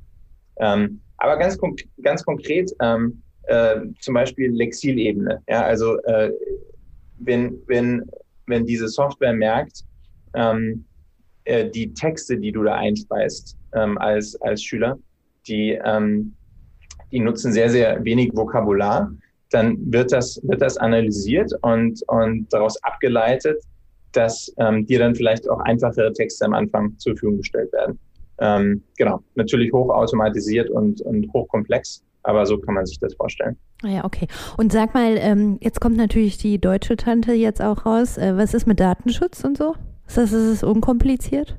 Ähm, 0.58 1.00
aber 1.16 1.38
ganz, 1.38 1.56
konk 1.56 1.80
ganz 2.02 2.22
konkret, 2.24 2.70
ähm, 2.82 3.22
äh, 3.44 3.80
zum 4.00 4.14
Beispiel 4.14 4.50
Lexilebene. 4.50 5.42
Ja, 5.48 5.62
also 5.62 5.96
äh, 6.02 6.30
wenn, 7.18 7.58
wenn, 7.66 8.04
wenn 8.46 8.66
diese 8.66 8.88
Software 8.88 9.32
merkt, 9.32 9.84
ähm, 10.34 10.84
äh, 11.44 11.68
die 11.70 11.94
Texte, 11.94 12.38
die 12.38 12.52
du 12.52 12.62
da 12.62 12.74
einspeist 12.74 13.56
ähm, 13.74 13.96
als, 13.98 14.40
als 14.42 14.62
Schüler, 14.62 14.98
die, 15.46 15.78
ähm, 15.84 16.34
die 17.10 17.20
nutzen 17.20 17.52
sehr, 17.52 17.70
sehr 17.70 18.04
wenig 18.04 18.30
Vokabular 18.34 19.10
dann 19.50 19.78
wird 19.92 20.12
das, 20.12 20.40
wird 20.44 20.62
das 20.62 20.76
analysiert 20.76 21.52
und, 21.62 22.02
und 22.08 22.46
daraus 22.50 22.82
abgeleitet, 22.82 23.62
dass 24.12 24.52
ähm, 24.58 24.86
dir 24.86 24.98
dann 24.98 25.14
vielleicht 25.14 25.48
auch 25.48 25.60
einfachere 25.60 26.12
Texte 26.12 26.44
am 26.44 26.54
Anfang 26.54 26.96
zur 26.98 27.12
Verfügung 27.12 27.38
gestellt 27.38 27.72
werden. 27.72 27.98
Ähm, 28.38 28.82
genau, 28.96 29.22
natürlich 29.34 29.72
hochautomatisiert 29.72 30.70
und, 30.70 31.00
und 31.02 31.30
hochkomplex, 31.32 32.02
aber 32.22 32.46
so 32.46 32.58
kann 32.58 32.74
man 32.74 32.86
sich 32.86 32.98
das 32.98 33.14
vorstellen. 33.14 33.56
Ah 33.82 33.88
ja, 33.88 34.04
okay. 34.04 34.26
Und 34.56 34.72
sag 34.72 34.94
mal, 34.94 35.16
ähm, 35.18 35.58
jetzt 35.60 35.80
kommt 35.80 35.96
natürlich 35.96 36.38
die 36.38 36.58
deutsche 36.58 36.96
Tante 36.96 37.32
jetzt 37.32 37.60
auch 37.60 37.84
raus. 37.86 38.18
Äh, 38.18 38.36
was 38.36 38.54
ist 38.54 38.66
mit 38.66 38.80
Datenschutz 38.80 39.44
und 39.44 39.58
so? 39.58 39.74
Ist 40.06 40.16
das 40.16 40.32
ist 40.32 40.48
es 40.48 40.62
unkompliziert? 40.62 41.56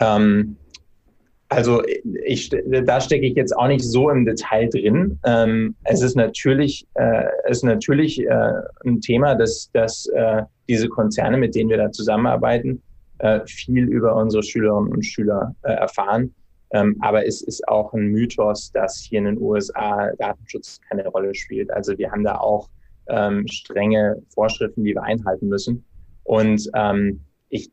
Ähm, 0.00 0.56
also 1.50 1.82
ich, 2.24 2.48
da 2.48 3.00
stecke 3.00 3.26
ich 3.26 3.34
jetzt 3.34 3.56
auch 3.56 3.66
nicht 3.66 3.84
so 3.84 4.08
im 4.08 4.24
Detail 4.24 4.68
drin. 4.68 5.18
Ähm, 5.24 5.74
es 5.84 6.00
ist 6.00 6.14
natürlich, 6.14 6.86
äh, 6.94 7.24
ist 7.48 7.64
natürlich 7.64 8.20
äh, 8.24 8.52
ein 8.84 9.00
Thema, 9.00 9.34
dass, 9.34 9.68
dass 9.72 10.06
äh, 10.06 10.42
diese 10.68 10.88
Konzerne, 10.88 11.36
mit 11.36 11.56
denen 11.56 11.68
wir 11.68 11.76
da 11.76 11.90
zusammenarbeiten, 11.90 12.80
äh, 13.18 13.40
viel 13.46 13.88
über 13.88 14.14
unsere 14.14 14.44
Schülerinnen 14.44 14.92
und 14.92 15.04
Schüler 15.04 15.54
äh, 15.62 15.72
erfahren. 15.72 16.32
Ähm, 16.72 16.96
aber 17.00 17.26
es 17.26 17.42
ist 17.42 17.66
auch 17.66 17.92
ein 17.94 18.06
Mythos, 18.12 18.70
dass 18.70 18.98
hier 18.98 19.18
in 19.18 19.24
den 19.24 19.38
USA 19.38 20.12
Datenschutz 20.18 20.80
keine 20.88 21.06
Rolle 21.08 21.34
spielt. 21.34 21.68
Also 21.72 21.98
wir 21.98 22.12
haben 22.12 22.22
da 22.22 22.36
auch 22.36 22.68
ähm, 23.08 23.44
strenge 23.48 24.22
Vorschriften, 24.28 24.84
die 24.84 24.94
wir 24.94 25.02
einhalten 25.02 25.48
müssen. 25.48 25.84
Und 26.22 26.70
ähm, 26.74 27.20
ich, 27.48 27.70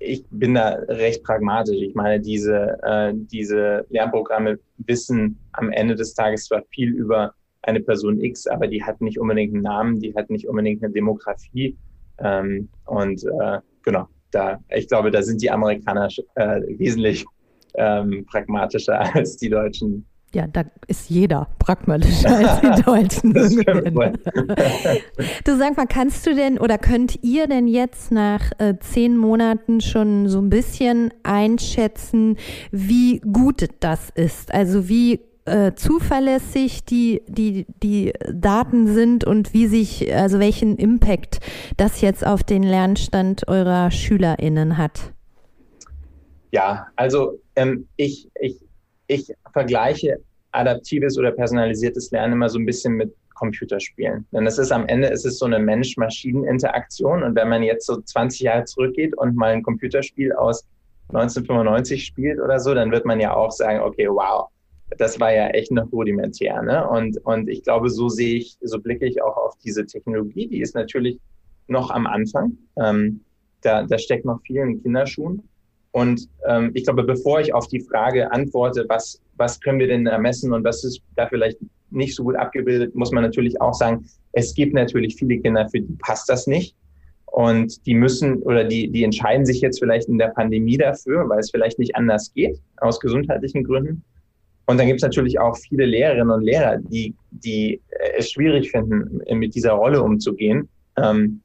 ich 0.00 0.24
bin 0.30 0.54
da 0.54 0.70
recht 0.88 1.24
pragmatisch. 1.24 1.80
Ich 1.80 1.94
meine, 1.94 2.20
diese, 2.20 2.78
äh, 2.82 3.12
diese 3.14 3.86
Lernprogramme 3.90 4.58
wissen 4.78 5.38
am 5.52 5.70
Ende 5.70 5.94
des 5.94 6.14
Tages 6.14 6.46
zwar 6.46 6.62
viel 6.70 6.90
über 6.90 7.34
eine 7.62 7.80
Person 7.80 8.20
X, 8.20 8.46
aber 8.46 8.66
die 8.66 8.82
hat 8.82 9.00
nicht 9.00 9.18
unbedingt 9.18 9.54
einen 9.54 9.62
Namen, 9.62 10.00
die 10.00 10.14
hat 10.14 10.30
nicht 10.30 10.48
unbedingt 10.48 10.82
eine 10.82 10.92
Demografie. 10.92 11.76
Ähm, 12.18 12.68
und 12.86 13.24
äh, 13.24 13.58
genau, 13.82 14.08
da, 14.30 14.58
ich 14.74 14.88
glaube, 14.88 15.10
da 15.10 15.22
sind 15.22 15.42
die 15.42 15.50
Amerikaner 15.50 16.08
äh, 16.34 16.60
wesentlich 16.78 17.24
ähm, 17.74 18.24
pragmatischer 18.26 19.00
als 19.14 19.36
die 19.36 19.48
Deutschen. 19.48 20.06
Ja, 20.34 20.46
da 20.46 20.64
ist 20.86 21.08
jeder 21.08 21.48
pragmatischer 21.58 22.36
als 22.36 22.60
die 22.60 22.82
Deutschen. 22.84 23.32
du 25.44 25.56
sag 25.56 25.74
mal, 25.76 25.86
kannst 25.86 26.26
du 26.26 26.34
denn 26.34 26.58
oder 26.58 26.76
könnt 26.76 27.22
ihr 27.22 27.46
denn 27.46 27.66
jetzt 27.66 28.12
nach 28.12 28.52
äh, 28.58 28.74
zehn 28.78 29.16
Monaten 29.16 29.80
schon 29.80 30.28
so 30.28 30.40
ein 30.40 30.50
bisschen 30.50 31.14
einschätzen, 31.22 32.36
wie 32.70 33.20
gut 33.20 33.68
das 33.80 34.10
ist? 34.10 34.52
Also 34.52 34.90
wie 34.90 35.20
äh, 35.46 35.72
zuverlässig 35.74 36.84
die, 36.84 37.22
die, 37.26 37.64
die 37.82 38.12
Daten 38.30 38.86
sind 38.86 39.24
und 39.24 39.54
wie 39.54 39.66
sich, 39.66 40.14
also 40.14 40.38
welchen 40.38 40.76
Impact 40.76 41.40
das 41.78 42.02
jetzt 42.02 42.26
auf 42.26 42.42
den 42.42 42.62
Lernstand 42.62 43.48
eurer 43.48 43.90
SchülerInnen 43.90 44.76
hat? 44.76 45.14
Ja, 46.52 46.88
also 46.96 47.40
ähm, 47.56 47.88
ich, 47.96 48.28
ich, 48.40 48.67
ich 49.08 49.32
vergleiche 49.52 50.18
adaptives 50.52 51.18
oder 51.18 51.32
personalisiertes 51.32 52.10
Lernen 52.10 52.34
immer 52.34 52.48
so 52.48 52.58
ein 52.58 52.66
bisschen 52.66 52.94
mit 52.94 53.14
Computerspielen. 53.34 54.26
Denn 54.32 54.46
es 54.46 54.58
ist 54.58 54.72
am 54.72 54.86
Ende 54.86 55.08
ist 55.08 55.24
es 55.24 55.38
so 55.38 55.46
eine 55.46 55.58
Mensch-Maschinen-Interaktion. 55.58 57.22
Und 57.22 57.34
wenn 57.36 57.48
man 57.48 57.62
jetzt 57.62 57.86
so 57.86 58.00
20 58.00 58.40
Jahre 58.40 58.64
zurückgeht 58.64 59.16
und 59.16 59.36
mal 59.36 59.52
ein 59.52 59.62
Computerspiel 59.62 60.32
aus 60.32 60.66
1995 61.08 62.04
spielt 62.04 62.40
oder 62.40 62.58
so, 62.58 62.74
dann 62.74 62.90
wird 62.90 63.04
man 63.04 63.20
ja 63.20 63.34
auch 63.34 63.52
sagen, 63.52 63.80
okay, 63.80 64.08
wow, 64.08 64.48
das 64.96 65.20
war 65.20 65.32
ja 65.32 65.48
echt 65.48 65.70
noch 65.70 65.90
rudimentär. 65.92 66.60
Ne? 66.62 66.86
Und, 66.88 67.18
und 67.24 67.48
ich 67.48 67.62
glaube, 67.62 67.90
so 67.90 68.08
sehe 68.08 68.36
ich, 68.36 68.56
so 68.60 68.80
blicke 68.80 69.06
ich 69.06 69.22
auch 69.22 69.36
auf 69.36 69.54
diese 69.64 69.86
Technologie. 69.86 70.48
Die 70.48 70.60
ist 70.60 70.74
natürlich 70.74 71.18
noch 71.68 71.90
am 71.90 72.06
Anfang. 72.06 72.58
Ähm, 72.82 73.20
da, 73.60 73.84
da 73.84 73.98
steckt 73.98 74.24
noch 74.24 74.40
viel 74.42 74.56
in 74.56 74.82
Kinderschuhen. 74.82 75.47
Und 75.98 76.28
ähm, 76.46 76.70
ich 76.74 76.84
glaube, 76.84 77.02
bevor 77.02 77.40
ich 77.40 77.52
auf 77.52 77.66
die 77.66 77.80
Frage 77.80 78.30
antworte, 78.30 78.84
was, 78.88 79.20
was 79.36 79.58
können 79.60 79.80
wir 79.80 79.88
denn 79.88 80.06
ermessen 80.06 80.52
und 80.52 80.62
was 80.62 80.84
ist 80.84 81.02
da 81.16 81.26
vielleicht 81.26 81.58
nicht 81.90 82.14
so 82.14 82.22
gut 82.22 82.36
abgebildet, 82.36 82.94
muss 82.94 83.10
man 83.10 83.24
natürlich 83.24 83.60
auch 83.60 83.74
sagen, 83.74 84.06
es 84.30 84.54
gibt 84.54 84.74
natürlich 84.74 85.16
viele 85.16 85.40
Kinder, 85.40 85.68
für 85.68 85.80
die 85.80 85.96
passt 85.98 86.28
das 86.28 86.46
nicht. 86.46 86.76
Und 87.26 87.84
die 87.84 87.94
müssen 87.94 88.44
oder 88.44 88.62
die, 88.62 88.88
die 88.92 89.02
entscheiden 89.02 89.44
sich 89.44 89.60
jetzt 89.60 89.80
vielleicht 89.80 90.08
in 90.08 90.18
der 90.18 90.28
Pandemie 90.28 90.76
dafür, 90.76 91.28
weil 91.28 91.40
es 91.40 91.50
vielleicht 91.50 91.80
nicht 91.80 91.96
anders 91.96 92.32
geht, 92.32 92.60
aus 92.76 93.00
gesundheitlichen 93.00 93.64
Gründen. 93.64 94.04
Und 94.66 94.78
dann 94.78 94.86
gibt 94.86 94.98
es 94.98 95.02
natürlich 95.02 95.40
auch 95.40 95.56
viele 95.56 95.84
Lehrerinnen 95.84 96.30
und 96.30 96.44
Lehrer, 96.44 96.78
die, 96.78 97.12
die 97.32 97.80
es 98.16 98.30
schwierig 98.30 98.70
finden, 98.70 99.20
mit 99.36 99.52
dieser 99.56 99.72
Rolle 99.72 100.00
umzugehen. 100.00 100.68
Ähm, 100.96 101.40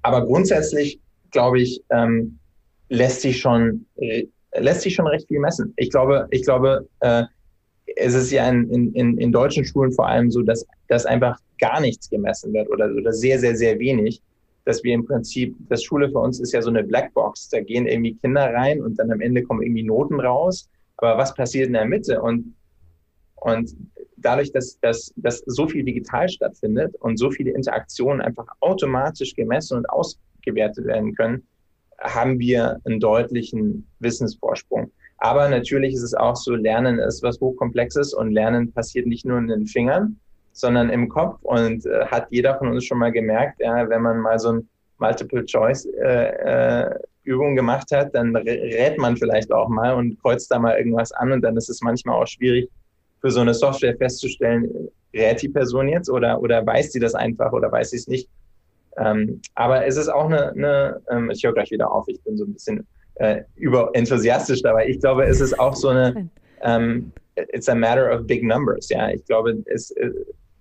aber 0.00 0.24
grundsätzlich, 0.24 1.00
glaube 1.32 1.60
ich, 1.60 1.82
ähm, 1.90 2.38
lässt 2.88 3.22
sich 3.22 3.40
schon, 3.40 3.86
äh, 3.96 4.26
lässt 4.58 4.82
sich 4.82 4.94
schon 4.94 5.06
recht 5.06 5.28
viel 5.28 5.40
messen. 5.40 5.72
Ich 5.76 5.90
glaube, 5.90 6.26
ich 6.30 6.42
glaube, 6.42 6.88
äh, 7.00 7.24
es 7.96 8.14
ist 8.14 8.30
ja 8.30 8.48
in, 8.48 8.92
in, 8.94 9.18
in 9.18 9.32
deutschen 9.32 9.64
Schulen 9.64 9.92
vor 9.92 10.08
allem 10.08 10.30
so, 10.30 10.42
dass, 10.42 10.66
dass 10.88 11.06
einfach 11.06 11.38
gar 11.58 11.80
nichts 11.80 12.10
gemessen 12.10 12.52
wird 12.52 12.68
oder, 12.68 12.90
oder 12.94 13.12
sehr, 13.12 13.38
sehr, 13.38 13.56
sehr 13.56 13.78
wenig. 13.78 14.20
Dass 14.64 14.82
wir 14.82 14.94
im 14.94 15.06
Prinzip, 15.06 15.54
das 15.68 15.84
Schule 15.84 16.10
für 16.10 16.18
uns 16.18 16.40
ist 16.40 16.52
ja 16.52 16.60
so 16.60 16.70
eine 16.70 16.82
Blackbox. 16.82 17.50
Da 17.50 17.60
gehen 17.60 17.86
irgendwie 17.86 18.14
Kinder 18.14 18.52
rein 18.52 18.82
und 18.82 18.98
dann 18.98 19.12
am 19.12 19.20
Ende 19.20 19.42
kommen 19.42 19.62
irgendwie 19.62 19.84
Noten 19.84 20.20
raus 20.20 20.68
aber 20.96 21.18
was 21.18 21.34
passiert 21.34 21.68
in 21.68 21.74
der 21.74 21.84
Mitte? 21.84 22.20
Und, 22.20 22.54
und 23.36 23.70
dadurch, 24.16 24.52
dass, 24.52 24.78
dass, 24.80 25.12
dass 25.16 25.42
so 25.46 25.68
viel 25.68 25.84
digital 25.84 26.28
stattfindet 26.28 26.94
und 27.00 27.18
so 27.18 27.30
viele 27.30 27.52
Interaktionen 27.52 28.20
einfach 28.20 28.46
automatisch 28.60 29.34
gemessen 29.34 29.78
und 29.78 29.90
ausgewertet 29.90 30.86
werden 30.86 31.14
können, 31.14 31.46
haben 32.00 32.38
wir 32.38 32.78
einen 32.84 33.00
deutlichen 33.00 33.86
Wissensvorsprung. 34.00 34.90
Aber 35.18 35.48
natürlich 35.48 35.94
ist 35.94 36.02
es 36.02 36.14
auch 36.14 36.36
so, 36.36 36.54
Lernen 36.54 36.98
ist 36.98 37.22
was 37.22 37.40
Hochkomplexes 37.40 38.12
und 38.12 38.32
Lernen 38.32 38.72
passiert 38.72 39.06
nicht 39.06 39.24
nur 39.24 39.38
in 39.38 39.48
den 39.48 39.66
Fingern, 39.66 40.18
sondern 40.52 40.90
im 40.90 41.08
Kopf. 41.08 41.38
Und 41.42 41.86
äh, 41.86 42.04
hat 42.06 42.26
jeder 42.30 42.58
von 42.58 42.68
uns 42.68 42.84
schon 42.84 42.98
mal 42.98 43.12
gemerkt, 43.12 43.60
ja, 43.60 43.88
wenn 43.88 44.02
man 44.02 44.20
mal 44.20 44.38
so 44.38 44.52
ein 44.52 44.68
Multiple-Choice-Übung 44.98 46.04
äh, 46.04 47.52
äh, 47.52 47.54
gemacht 47.54 47.90
hat, 47.92 48.14
dann 48.14 48.36
rät 48.36 48.98
man 48.98 49.16
vielleicht 49.16 49.50
auch 49.52 49.68
mal 49.68 49.94
und 49.94 50.20
kreuzt 50.20 50.50
da 50.50 50.58
mal 50.58 50.76
irgendwas 50.76 51.12
an 51.12 51.32
und 51.32 51.40
dann 51.42 51.56
ist 51.56 51.70
es 51.70 51.80
manchmal 51.80 52.22
auch 52.22 52.26
schwierig 52.26 52.68
für 53.20 53.30
so 53.30 53.40
eine 53.40 53.54
Software 53.54 53.96
festzustellen, 53.96 54.90
rät 55.14 55.40
die 55.42 55.48
Person 55.48 55.88
jetzt 55.88 56.10
oder, 56.10 56.40
oder 56.40 56.66
weiß 56.66 56.92
sie 56.92 57.00
das 57.00 57.14
einfach 57.14 57.52
oder 57.52 57.72
weiß 57.72 57.90
sie 57.90 57.96
es 57.96 58.06
nicht. 58.06 58.28
Ähm, 58.98 59.40
aber 59.54 59.86
es 59.86 59.96
ist 59.96 60.08
auch 60.08 60.26
eine, 60.26 60.52
eine 60.52 61.00
ähm, 61.10 61.30
ich 61.30 61.44
höre 61.44 61.52
gleich 61.52 61.70
wieder 61.70 61.90
auf, 61.90 62.06
ich 62.08 62.22
bin 62.22 62.36
so 62.36 62.44
ein 62.44 62.52
bisschen 62.52 62.86
äh, 63.16 63.42
überenthusiastisch 63.56 64.62
dabei. 64.62 64.88
Ich 64.88 65.00
glaube, 65.00 65.24
es 65.24 65.40
ist 65.40 65.58
auch 65.58 65.74
so 65.74 65.88
eine, 65.88 66.30
ähm, 66.62 67.12
it's 67.34 67.68
a 67.68 67.74
matter 67.74 68.12
of 68.14 68.26
big 68.26 68.42
numbers. 68.42 68.88
Ja, 68.88 69.10
ich 69.10 69.24
glaube, 69.24 69.62
es, 69.66 69.90
äh, 69.92 70.10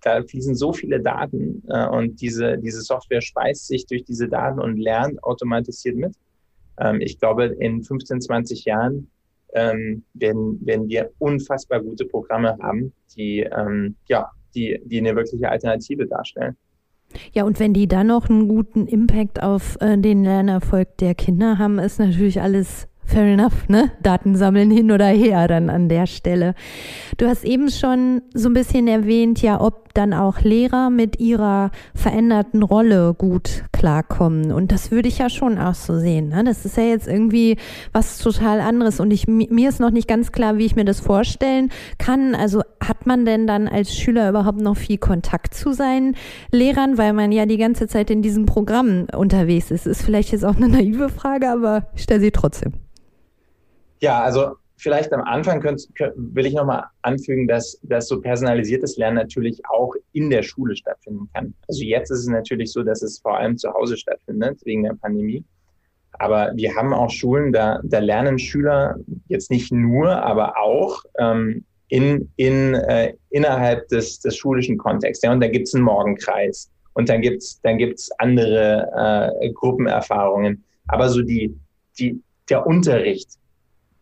da 0.02 0.22
fließen 0.22 0.56
so 0.56 0.72
viele 0.72 1.02
Daten 1.02 1.64
äh, 1.70 1.88
und 1.88 2.22
diese, 2.22 2.58
diese 2.58 2.82
Software 2.82 3.22
speist 3.22 3.68
sich 3.68 3.86
durch 3.88 4.04
diese 4.04 4.28
Daten 4.28 4.60
und 4.60 4.78
lernt 4.78 5.22
automatisiert 5.24 5.96
mit. 5.96 6.16
Ähm, 6.80 7.02
ich 7.02 7.20
glaube, 7.20 7.46
in 7.46 7.84
15, 7.84 8.22
20 8.22 8.66
Jahren 8.66 9.10
ähm, 9.54 10.04
werden, 10.14 10.64
werden 10.66 10.88
wir 10.88 11.12
unfassbar 11.20 11.82
gute 11.82 12.06
Programme 12.06 12.58
haben, 12.62 12.94
die, 13.16 13.40
ähm, 13.42 13.96
ja, 14.08 14.30
die, 14.54 14.80
die 14.86 15.00
eine 15.00 15.16
wirkliche 15.16 15.50
Alternative 15.50 16.06
darstellen. 16.06 16.56
Ja, 17.34 17.44
und 17.44 17.60
wenn 17.60 17.74
die 17.74 17.88
dann 17.88 18.08
noch 18.08 18.30
einen 18.30 18.48
guten 18.48 18.88
Impact 18.88 19.42
auf 19.42 19.78
äh, 19.82 19.98
den 19.98 20.24
Lernerfolg 20.24 20.98
der 20.98 21.16
Kinder 21.16 21.58
haben, 21.58 21.80
ist 21.80 22.00
natürlich 22.00 22.42
alles 22.42 22.88
Fair 23.06 23.26
enough, 23.26 23.70
ne? 23.70 23.92
Daten 24.02 24.36
sammeln 24.36 24.72
hin 24.72 24.92
oder 24.92 25.06
her 25.06 25.48
dann 25.48 25.70
an 25.70 25.90
der 25.90 26.08
Stelle. 26.08 26.56
Du 27.18 27.28
hast 27.28 27.46
eben 27.46 27.70
schon 27.70 28.24
so 28.34 28.50
ein 28.50 28.54
bisschen 28.54 28.88
erwähnt, 28.88 29.42
ja, 29.44 29.62
ob 29.62 29.85
dann 29.98 30.14
auch 30.14 30.42
Lehrer 30.42 30.90
mit 30.90 31.20
ihrer 31.20 31.72
veränderten 31.94 32.64
Rolle 32.64 33.14
gut 33.14 33.64
klarkommen. 33.72 34.52
Und 34.52 34.72
das 34.72 34.92
würde 34.92 35.08
ich 35.08 35.18
ja 35.18 35.30
schon 35.30 35.58
auch 35.58 35.74
so 35.74 35.98
sehen. 35.98 36.30
Ne? 36.30 36.44
Das 36.44 36.66
ist 36.66 36.78
ja 36.78 36.84
jetzt 36.84 37.08
irgendwie 37.08 37.58
was 37.92 38.18
total 38.18 38.62
anderes. 38.62 39.00
Und 39.00 39.12
ich, 39.12 39.28
mir 39.28 39.70
ist 39.70 39.80
noch 39.80 39.92
nicht 39.92 40.08
ganz 40.08 40.32
klar, 40.32 40.58
wie 40.58 40.66
ich 40.66 40.76
mir 40.76 40.86
das 40.86 41.00
vorstellen 41.00 41.72
kann. 41.98 42.36
Also 42.36 42.62
hat 42.80 43.06
man 43.06 43.26
denn 43.26 43.48
dann 43.48 43.68
als 43.68 43.96
Schüler 43.96 44.30
überhaupt 44.30 44.60
noch 44.60 44.78
viel 44.78 44.98
Kontakt 44.98 45.54
zu 45.54 45.74
seinen 45.74 46.16
Lehrern, 46.52 46.98
weil 46.98 47.14
man 47.14 47.32
ja 47.32 47.46
die 47.46 47.58
ganze 47.58 47.88
Zeit 47.88 48.10
in 48.10 48.22
diesem 48.22 48.46
Programm 48.46 49.08
unterwegs 49.16 49.72
ist? 49.72 49.88
Ist 49.88 50.04
vielleicht 50.04 50.32
jetzt 50.32 50.46
auch 50.46 50.56
eine 50.56 50.70
naive 50.70 51.10
Frage, 51.10 51.50
aber 51.50 51.88
ich 51.96 52.04
stelle 52.04 52.20
sie 52.20 52.32
trotzdem. 52.32 52.74
Ja, 54.00 54.22
also 54.22 54.56
vielleicht 54.78 55.14
am 55.14 55.22
Anfang 55.22 55.62
könnt, 55.62 55.88
will 56.16 56.46
ich 56.46 56.54
nochmal 56.54 56.86
anfügen, 57.02 57.48
dass, 57.48 57.80
dass 57.84 58.08
so 58.08 58.20
personalisiertes 58.20 58.98
Lernen 58.98 59.18
natürlich 59.18 59.62
auch 59.70 59.94
in 60.14 60.30
der 60.30 60.44
Schule 60.44 60.76
stattfinden 60.76 61.30
kann. 61.34 61.54
Also 61.68 61.84
jetzt 61.84 62.12
ist 62.12 62.20
es 62.20 62.28
natürlich 62.28 62.72
so, 62.72 62.84
dass 62.84 63.02
es 63.02 63.20
vor 63.20 63.38
allem 63.38 63.58
zu 63.58 63.74
Hause 63.74 63.98
stattfindet, 63.98 64.60
wegen 64.66 64.84
der 64.84 64.96
Pandemie. 64.96 65.44
Aber 66.14 66.52
wir 66.56 66.76
haben 66.76 66.94
auch 66.94 67.10
Schulen, 67.10 67.52
da, 67.52 67.80
da 67.84 68.00
lernen 68.00 68.40
Schüler 68.40 68.96
jetzt 69.28 69.52
nicht 69.52 69.72
nur, 69.72 70.24
aber 70.24 70.58
auch 70.58 71.04
ähm, 71.20 71.66
in, 71.90 72.30
in, 72.38 72.74
äh, 72.74 73.14
innerhalb 73.30 73.88
des, 73.90 74.20
des 74.20 74.36
schulischen 74.38 74.78
Kontexts. 74.78 75.24
Ja, 75.24 75.32
und 75.32 75.42
da 75.42 75.48
gibt 75.48 75.68
es 75.68 75.74
einen 75.74 75.84
Morgenkreis 75.84 76.72
und 76.94 77.10
dann 77.10 77.22
gibt 77.22 77.44
es 77.44 77.60
dann 77.62 77.78
gibt's 77.78 78.10
andere 78.20 79.32
äh, 79.42 79.50
Gruppenerfahrungen. 79.52 80.64
Aber 80.88 81.10
so 81.10 81.22
die, 81.22 81.54
die, 82.00 82.22
der 82.50 82.66
Unterricht, 82.66 83.30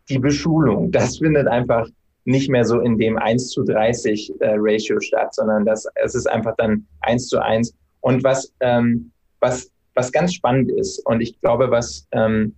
die 0.08 0.18
Beschulung, 0.18 0.90
das 0.90 1.18
findet 1.18 1.46
einfach 1.48 1.88
nicht 2.24 2.48
mehr 2.48 2.64
so 2.64 2.80
in 2.80 2.98
dem 2.98 3.18
1 3.18 3.50
zu 3.50 3.64
30 3.64 4.32
äh, 4.40 4.54
Ratio 4.56 5.00
statt, 5.00 5.34
sondern 5.34 5.64
das, 5.64 5.86
es 5.96 6.14
ist 6.14 6.26
einfach 6.26 6.54
dann 6.56 6.86
1 7.00 7.28
zu 7.28 7.38
1. 7.40 7.74
Und 8.00 8.24
was, 8.24 8.52
ähm, 8.60 9.10
was, 9.40 9.70
was 9.94 10.10
ganz 10.10 10.34
spannend 10.34 10.70
ist, 10.70 11.04
und 11.06 11.20
ich 11.20 11.38
glaube, 11.40 11.70
was 11.70 12.06
ähm, 12.12 12.54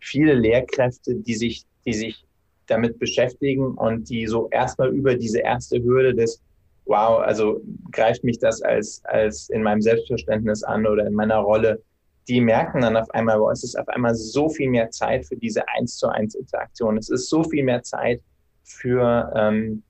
viele 0.00 0.34
Lehrkräfte, 0.34 1.14
die 1.14 1.34
sich, 1.34 1.64
die 1.86 1.92
sich 1.92 2.24
damit 2.66 2.98
beschäftigen 2.98 3.74
und 3.74 4.08
die 4.08 4.26
so 4.26 4.48
erstmal 4.50 4.94
über 4.94 5.14
diese 5.14 5.40
erste 5.40 5.82
Hürde 5.82 6.14
des, 6.14 6.40
wow, 6.86 7.20
also 7.20 7.60
greift 7.90 8.24
mich 8.24 8.38
das 8.38 8.62
als, 8.62 9.02
als 9.04 9.50
in 9.50 9.62
meinem 9.62 9.82
Selbstverständnis 9.82 10.62
an 10.62 10.86
oder 10.86 11.06
in 11.06 11.14
meiner 11.14 11.38
Rolle, 11.38 11.82
die 12.28 12.40
merken 12.40 12.82
dann 12.82 12.96
auf 12.96 13.10
einmal, 13.10 13.38
boah, 13.38 13.52
es 13.52 13.64
ist 13.64 13.78
auf 13.78 13.88
einmal 13.88 14.14
so 14.14 14.48
viel 14.48 14.70
mehr 14.70 14.90
Zeit 14.90 15.26
für 15.26 15.36
diese 15.36 15.66
eins 15.68 15.96
zu 15.96 16.08
eins 16.08 16.34
Interaktion. 16.34 16.96
Es 16.96 17.10
ist 17.10 17.28
so 17.28 17.42
viel 17.42 17.64
mehr 17.64 17.82
Zeit 17.82 18.20
für, 18.64 19.32
ähm, 19.34 19.82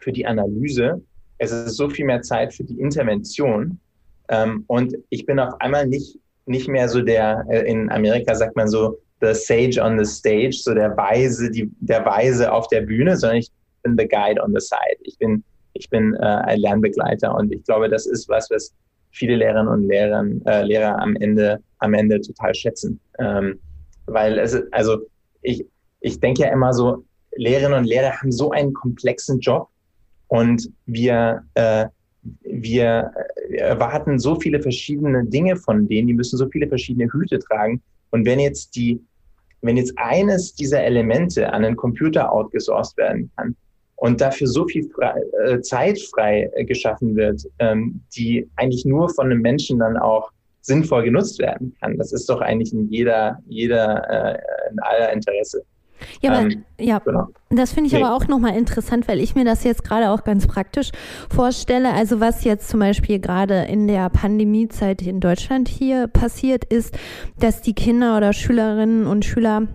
für 0.00 0.12
die 0.12 0.26
Analyse. 0.26 1.02
es 1.38 1.52
ist 1.52 1.76
so 1.76 1.90
viel 1.90 2.06
mehr 2.06 2.22
Zeit 2.22 2.54
für 2.54 2.64
die 2.64 2.80
Intervention. 2.80 3.78
Ähm, 4.28 4.64
und 4.68 4.96
ich 5.10 5.26
bin 5.26 5.38
auf 5.38 5.60
einmal 5.60 5.86
nicht, 5.86 6.18
nicht 6.46 6.68
mehr 6.68 6.88
so 6.88 7.02
der, 7.02 7.44
äh, 7.50 7.70
in 7.70 7.90
Amerika 7.90 8.34
sagt 8.34 8.56
man 8.56 8.68
so, 8.68 8.98
the 9.20 9.34
sage 9.34 9.78
on 9.80 9.98
the 9.98 10.04
stage, 10.04 10.52
so 10.52 10.74
der 10.74 10.96
Weise, 10.96 11.50
die, 11.50 11.70
der 11.80 12.04
Weise 12.04 12.50
auf 12.50 12.68
der 12.68 12.82
Bühne, 12.82 13.16
sondern 13.16 13.38
ich 13.38 13.50
bin 13.82 13.96
the 13.98 14.06
guide 14.06 14.40
on 14.42 14.54
the 14.54 14.60
side. 14.60 14.98
Ich 15.02 15.18
bin, 15.18 15.44
ich 15.74 15.88
bin 15.90 16.14
äh, 16.14 16.24
ein 16.24 16.60
Lernbegleiter 16.60 17.34
und 17.34 17.52
ich 17.52 17.62
glaube, 17.64 17.88
das 17.88 18.06
ist 18.06 18.28
was, 18.28 18.50
was 18.50 18.72
viele 19.16 19.36
Lehrerinnen 19.36 19.68
und 19.68 19.88
Lehrer, 19.88 20.24
äh, 20.46 20.62
Lehrer 20.62 21.00
am 21.00 21.16
Ende, 21.16 21.60
am 21.78 21.94
Ende 21.94 22.20
total 22.20 22.54
schätzen. 22.54 23.00
Ähm, 23.18 23.58
weil 24.06 24.38
es, 24.38 24.56
also 24.72 24.98
ich, 25.42 25.66
ich 26.00 26.20
denke 26.20 26.42
ja 26.42 26.52
immer 26.52 26.72
so, 26.72 27.04
Lehrerinnen 27.36 27.78
und 27.78 27.84
Lehrer 27.84 28.12
haben 28.12 28.30
so 28.32 28.50
einen 28.50 28.72
komplexen 28.72 29.40
Job 29.40 29.68
und 30.28 30.70
wir, 30.86 31.42
äh, 31.54 31.86
wir 32.42 33.10
erwarten 33.50 34.18
so 34.18 34.38
viele 34.38 34.60
verschiedene 34.60 35.24
Dinge 35.24 35.56
von 35.56 35.88
denen, 35.88 36.08
die 36.08 36.14
müssen 36.14 36.36
so 36.36 36.48
viele 36.48 36.68
verschiedene 36.68 37.10
Hüte 37.12 37.38
tragen. 37.38 37.82
Und 38.10 38.26
wenn 38.26 38.40
jetzt 38.40 38.74
die, 38.76 39.00
wenn 39.62 39.76
jetzt 39.76 39.92
eines 39.96 40.54
dieser 40.54 40.82
Elemente 40.82 41.52
an 41.52 41.64
einen 41.64 41.76
Computer 41.76 42.32
outgesourced 42.32 42.96
werden 42.96 43.30
kann 43.36 43.56
und 43.96 44.20
dafür 44.20 44.46
so 44.46 44.66
viel 44.66 44.88
frei, 44.90 45.20
äh, 45.44 45.60
Zeit 45.60 45.98
frei 45.98 46.50
äh, 46.54 46.64
geschaffen 46.64 47.16
wird, 47.16 47.42
ähm, 47.58 48.00
die 48.16 48.48
eigentlich 48.56 48.84
nur 48.84 49.08
von 49.08 49.26
einem 49.26 49.40
Menschen 49.40 49.78
dann 49.78 49.96
auch 49.96 50.30
sinnvoll 50.60 51.04
genutzt 51.04 51.38
werden 51.38 51.74
kann, 51.80 51.96
das 51.96 52.12
ist 52.12 52.28
doch 52.28 52.40
eigentlich 52.40 52.72
in 52.72 52.88
jeder, 52.90 53.38
jeder, 53.46 54.34
äh, 54.34 54.38
in 54.70 54.78
aller 54.80 55.12
Interesse. 55.12 55.62
Ja, 56.20 56.32
aber, 56.32 56.42
ähm, 56.42 56.64
ja. 56.78 56.98
Genau. 56.98 57.28
das 57.50 57.72
finde 57.72 57.88
ich 57.88 57.94
nee. 57.94 58.02
aber 58.02 58.14
auch 58.14 58.28
nochmal 58.28 58.56
interessant, 58.56 59.08
weil 59.08 59.20
ich 59.20 59.34
mir 59.34 59.44
das 59.44 59.64
jetzt 59.64 59.84
gerade 59.84 60.10
auch 60.10 60.24
ganz 60.24 60.46
praktisch 60.46 60.90
vorstelle. 61.34 61.92
Also 61.92 62.20
was 62.20 62.44
jetzt 62.44 62.68
zum 62.68 62.80
Beispiel 62.80 63.18
gerade 63.18 63.62
in 63.62 63.86
der 63.86 64.10
Pandemiezeit 64.10 65.02
in 65.02 65.20
Deutschland 65.20 65.68
hier 65.68 66.06
passiert, 66.06 66.64
ist, 66.64 66.96
dass 67.38 67.62
die 67.62 67.74
Kinder 67.74 68.16
oder 68.16 68.32
Schülerinnen 68.32 69.06
und 69.06 69.24
Schüler 69.24 69.68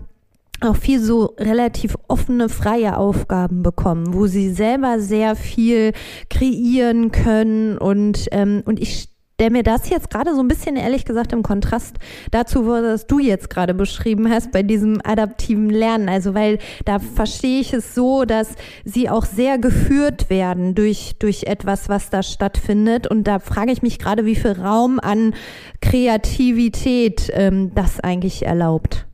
auch 0.64 0.76
viel 0.76 1.00
so 1.00 1.34
relativ 1.38 1.96
offene, 2.08 2.48
freie 2.48 2.96
Aufgaben 2.96 3.62
bekommen, 3.62 4.14
wo 4.14 4.26
sie 4.26 4.50
selber 4.50 5.00
sehr 5.00 5.36
viel 5.36 5.92
kreieren 6.30 7.12
können 7.12 7.78
und, 7.78 8.28
ähm, 8.32 8.62
und 8.64 8.80
ich 8.80 9.12
der 9.42 9.50
mir 9.50 9.64
das 9.64 9.88
jetzt 9.88 10.08
gerade 10.08 10.36
so 10.36 10.40
ein 10.40 10.46
bisschen 10.46 10.76
ehrlich 10.76 11.04
gesagt 11.04 11.32
im 11.32 11.42
Kontrast 11.42 11.96
dazu, 12.30 12.68
was 12.68 13.08
du 13.08 13.18
jetzt 13.18 13.50
gerade 13.50 13.74
beschrieben 13.74 14.30
hast, 14.30 14.52
bei 14.52 14.62
diesem 14.62 15.00
adaptiven 15.02 15.68
Lernen. 15.68 16.08
Also, 16.08 16.34
weil 16.34 16.58
da 16.84 17.00
verstehe 17.00 17.60
ich 17.60 17.72
es 17.72 17.92
so, 17.92 18.24
dass 18.24 18.54
sie 18.84 19.10
auch 19.10 19.24
sehr 19.24 19.58
geführt 19.58 20.30
werden 20.30 20.76
durch, 20.76 21.16
durch 21.18 21.44
etwas, 21.44 21.88
was 21.88 22.08
da 22.08 22.22
stattfindet. 22.22 23.08
Und 23.08 23.24
da 23.24 23.40
frage 23.40 23.72
ich 23.72 23.82
mich 23.82 23.98
gerade, 23.98 24.26
wie 24.26 24.36
viel 24.36 24.52
Raum 24.52 25.00
an 25.00 25.34
Kreativität 25.80 27.28
ähm, 27.34 27.74
das 27.74 27.98
eigentlich 27.98 28.46
erlaubt. 28.46 29.06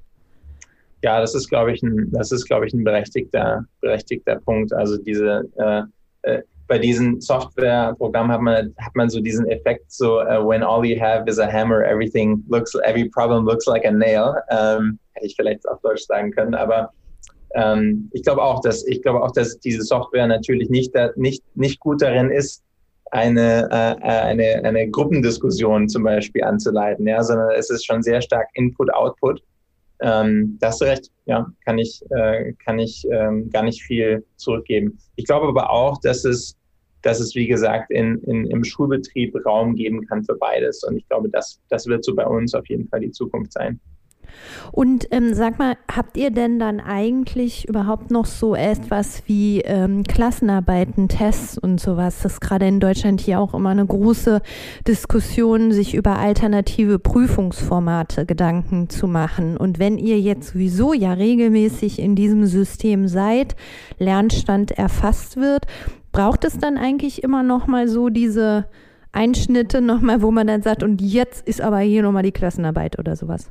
Ja, 1.02 1.20
das 1.20 1.34
ist, 1.34 1.48
glaube 1.48 1.72
ich, 1.72 1.82
ein, 1.82 2.10
das 2.12 2.32
ist, 2.32 2.46
glaube 2.46 2.66
ich, 2.66 2.74
ein 2.74 2.84
berechtigter, 2.84 3.64
berechtigter 3.80 4.36
Punkt. 4.36 4.72
Also 4.72 4.96
diese 4.98 5.44
äh, 5.58 5.82
äh 6.22 6.42
bei 6.68 6.78
diesen 6.78 7.18
Softwareprogrammen 7.20 8.30
hat 8.30 8.42
man, 8.42 8.74
hat 8.78 8.94
man 8.94 9.08
so 9.08 9.20
diesen 9.20 9.48
Effekt, 9.48 9.90
so 9.90 10.20
uh, 10.20 10.46
when 10.46 10.62
all 10.62 10.84
you 10.84 11.00
have 11.00 11.26
is 11.26 11.38
a 11.38 11.50
hammer, 11.50 11.82
everything 11.82 12.44
looks, 12.48 12.74
every 12.84 13.08
problem 13.08 13.46
looks 13.46 13.66
like 13.66 13.86
a 13.86 13.90
nail. 13.90 14.34
Ähm, 14.50 14.98
hätte 15.14 15.26
ich 15.26 15.34
vielleicht 15.34 15.66
auf 15.66 15.80
Deutsch 15.80 16.02
sagen 16.02 16.30
können, 16.30 16.54
aber 16.54 16.92
ähm, 17.54 18.10
ich 18.12 18.22
glaube 18.22 18.42
auch, 18.42 18.60
dass 18.60 18.86
ich 18.86 19.02
glaube 19.02 19.22
auch, 19.22 19.32
dass 19.32 19.58
diese 19.60 19.82
Software 19.82 20.26
natürlich 20.26 20.68
nicht, 20.68 20.92
nicht, 21.16 21.42
nicht 21.54 21.80
gut 21.80 22.02
darin 22.02 22.30
ist, 22.30 22.62
eine, 23.10 23.68
äh, 23.70 24.06
äh, 24.06 24.20
eine, 24.20 24.64
eine 24.64 24.90
Gruppendiskussion 24.90 25.88
zum 25.88 26.02
Beispiel 26.02 26.44
anzuleiten, 26.44 27.06
ja, 27.06 27.22
sondern 27.22 27.50
es 27.52 27.70
ist 27.70 27.86
schon 27.86 28.02
sehr 28.02 28.20
stark 28.20 28.48
Input-Output. 28.52 29.42
Ähm, 30.00 30.58
da 30.60 30.68
hast 30.68 30.80
du 30.80 30.84
recht, 30.84 31.10
ja, 31.26 31.46
kann 31.64 31.78
ich, 31.78 32.02
äh, 32.10 32.52
kann 32.64 32.78
ich 32.78 33.06
ähm, 33.10 33.50
gar 33.50 33.62
nicht 33.62 33.82
viel 33.82 34.24
zurückgeben. 34.36 34.98
Ich 35.16 35.24
glaube 35.24 35.48
aber 35.48 35.70
auch, 35.70 36.00
dass 36.00 36.24
es, 36.24 36.56
dass 37.02 37.20
es, 37.20 37.34
wie 37.34 37.46
gesagt, 37.46 37.90
in, 37.90 38.18
in, 38.22 38.46
im 38.46 38.64
Schulbetrieb 38.64 39.34
Raum 39.44 39.74
geben 39.74 40.06
kann 40.06 40.24
für 40.24 40.36
beides. 40.36 40.82
Und 40.84 40.96
ich 40.96 41.08
glaube, 41.08 41.28
das, 41.30 41.60
das 41.68 41.86
wird 41.86 42.04
so 42.04 42.14
bei 42.14 42.26
uns 42.26 42.54
auf 42.54 42.68
jeden 42.68 42.88
Fall 42.88 43.00
die 43.00 43.10
Zukunft 43.10 43.52
sein. 43.52 43.80
Und 44.72 45.08
ähm, 45.10 45.34
sag 45.34 45.58
mal, 45.58 45.76
habt 45.90 46.16
ihr 46.16 46.30
denn 46.30 46.58
dann 46.58 46.80
eigentlich 46.80 47.68
überhaupt 47.68 48.10
noch 48.10 48.26
so 48.26 48.54
etwas 48.54 49.22
wie 49.26 49.60
ähm, 49.60 50.04
Klassenarbeiten, 50.04 51.08
Tests 51.08 51.58
und 51.58 51.80
sowas? 51.80 52.20
Das 52.22 52.34
ist 52.34 52.40
gerade 52.40 52.66
in 52.66 52.80
Deutschland 52.80 53.20
hier 53.20 53.40
auch 53.40 53.54
immer 53.54 53.70
eine 53.70 53.86
große 53.86 54.40
Diskussion, 54.86 55.72
sich 55.72 55.94
über 55.94 56.18
alternative 56.18 56.98
Prüfungsformate 56.98 58.26
Gedanken 58.26 58.88
zu 58.88 59.06
machen. 59.06 59.56
Und 59.56 59.78
wenn 59.78 59.98
ihr 59.98 60.20
jetzt 60.20 60.52
sowieso 60.52 60.92
ja 60.92 61.12
regelmäßig 61.12 61.98
in 61.98 62.14
diesem 62.14 62.46
System 62.46 63.08
seid, 63.08 63.56
Lernstand 63.98 64.72
erfasst 64.72 65.36
wird, 65.36 65.66
braucht 66.12 66.44
es 66.44 66.58
dann 66.58 66.76
eigentlich 66.76 67.22
immer 67.22 67.42
noch 67.42 67.66
mal 67.66 67.88
so 67.88 68.08
diese 68.08 68.66
Einschnitte 69.12 69.80
nochmal, 69.80 70.22
wo 70.22 70.30
man 70.30 70.46
dann 70.46 70.62
sagt, 70.62 70.82
und 70.82 71.00
jetzt 71.00 71.46
ist 71.46 71.60
aber 71.60 71.78
hier 71.78 72.02
nochmal 72.02 72.22
die 72.22 72.32
Klassenarbeit 72.32 72.98
oder 72.98 73.16
sowas? 73.16 73.50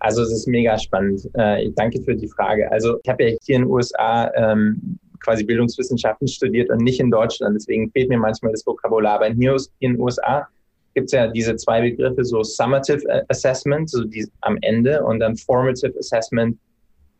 Also 0.00 0.22
es 0.22 0.32
ist 0.32 0.48
mega 0.48 0.78
spannend. 0.78 1.28
Äh, 1.34 1.70
danke 1.76 2.02
für 2.02 2.14
die 2.14 2.28
Frage. 2.28 2.70
Also 2.72 2.98
ich 3.02 3.08
habe 3.08 3.24
ja 3.24 3.36
hier 3.42 3.56
in 3.56 3.62
den 3.62 3.70
USA 3.70 4.30
ähm, 4.34 4.98
quasi 5.20 5.44
Bildungswissenschaften 5.44 6.26
studiert 6.26 6.70
und 6.70 6.78
nicht 6.78 7.00
in 7.00 7.10
Deutschland. 7.10 7.54
Deswegen 7.54 7.90
fehlt 7.90 8.08
mir 8.08 8.18
manchmal 8.18 8.52
das 8.52 8.66
Vokabular. 8.66 9.16
Aber 9.16 9.26
hier 9.26 9.56
in 9.80 9.92
den 9.92 10.00
USA 10.00 10.48
gibt 10.94 11.06
es 11.06 11.12
ja 11.12 11.28
diese 11.28 11.54
zwei 11.56 11.82
Begriffe, 11.82 12.24
so 12.24 12.42
Summative 12.42 13.24
Assessment, 13.28 13.90
so 13.90 14.04
die 14.04 14.26
am 14.40 14.58
Ende, 14.62 15.04
und 15.04 15.20
dann 15.20 15.36
Formative 15.36 15.96
Assessment 15.98 16.58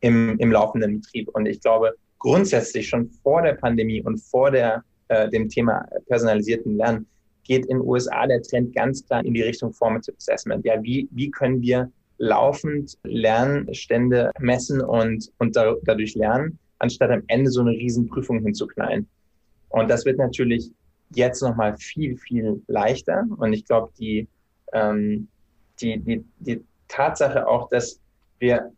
im, 0.01 0.39
im 0.39 0.51
laufenden 0.51 1.01
Betrieb. 1.01 1.29
Und 1.35 1.47
ich 1.47 1.61
glaube, 1.61 1.93
grundsätzlich 2.19 2.89
schon 2.89 3.11
vor 3.23 3.43
der 3.43 3.55
Pandemie 3.55 4.03
und 4.03 4.19
vor 4.19 4.51
der, 4.51 4.83
äh, 5.09 5.29
dem 5.29 5.49
Thema 5.49 5.87
personalisierten 6.09 6.77
Lernen 6.77 7.07
geht 7.45 7.67
in 7.67 7.79
den 7.79 7.87
USA 7.87 8.27
der 8.27 8.43
Trend 8.43 8.75
ganz 8.75 9.05
klar 9.07 9.25
in 9.25 9.35
die 9.35 9.43
Richtung 9.43 9.73
Formative 9.73 10.17
Assessment. 10.17 10.65
Ja, 10.65 10.83
wie, 10.83 11.09
wie 11.11 11.31
können 11.31 11.61
wir 11.61 11.91
laufend 12.21 12.99
Lernstände 13.03 14.31
messen 14.39 14.83
und, 14.83 15.33
und 15.39 15.57
da, 15.57 15.75
dadurch 15.85 16.15
lernen, 16.15 16.59
anstatt 16.79 17.11
am 17.11 17.23
Ende 17.29 17.51
so 17.51 17.63
eine 17.63 17.71
Riesenprüfung 17.71 18.41
hinzuknallen. 18.41 19.09
Und 19.71 19.89
das 19.89 20.05
wird 20.05 20.19
natürlich 20.19 20.71
jetzt 21.15 21.41
nochmal 21.43 21.77
viel, 21.79 22.19
viel 22.19 22.63
leichter. 22.67 23.25
Und 23.39 23.55
ich 23.55 23.65
glaube, 23.65 23.91
die, 23.99 24.29
ähm, 24.75 25.29
die, 25.81 25.99
die, 25.99 26.25
die 26.41 26.63
Tatsache 26.89 27.49
auch, 27.49 27.71
dass 27.71 27.99
wir, 28.39 28.71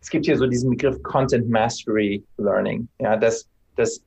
es 0.00 0.10
gibt 0.10 0.26
hier 0.26 0.36
so 0.36 0.46
diesen 0.46 0.70
Begriff 0.70 1.00
Content 1.04 1.48
Mastery 1.48 2.24
Learning, 2.38 2.88
ja, 3.00 3.16
dass, 3.16 3.48
dass, 3.76 4.02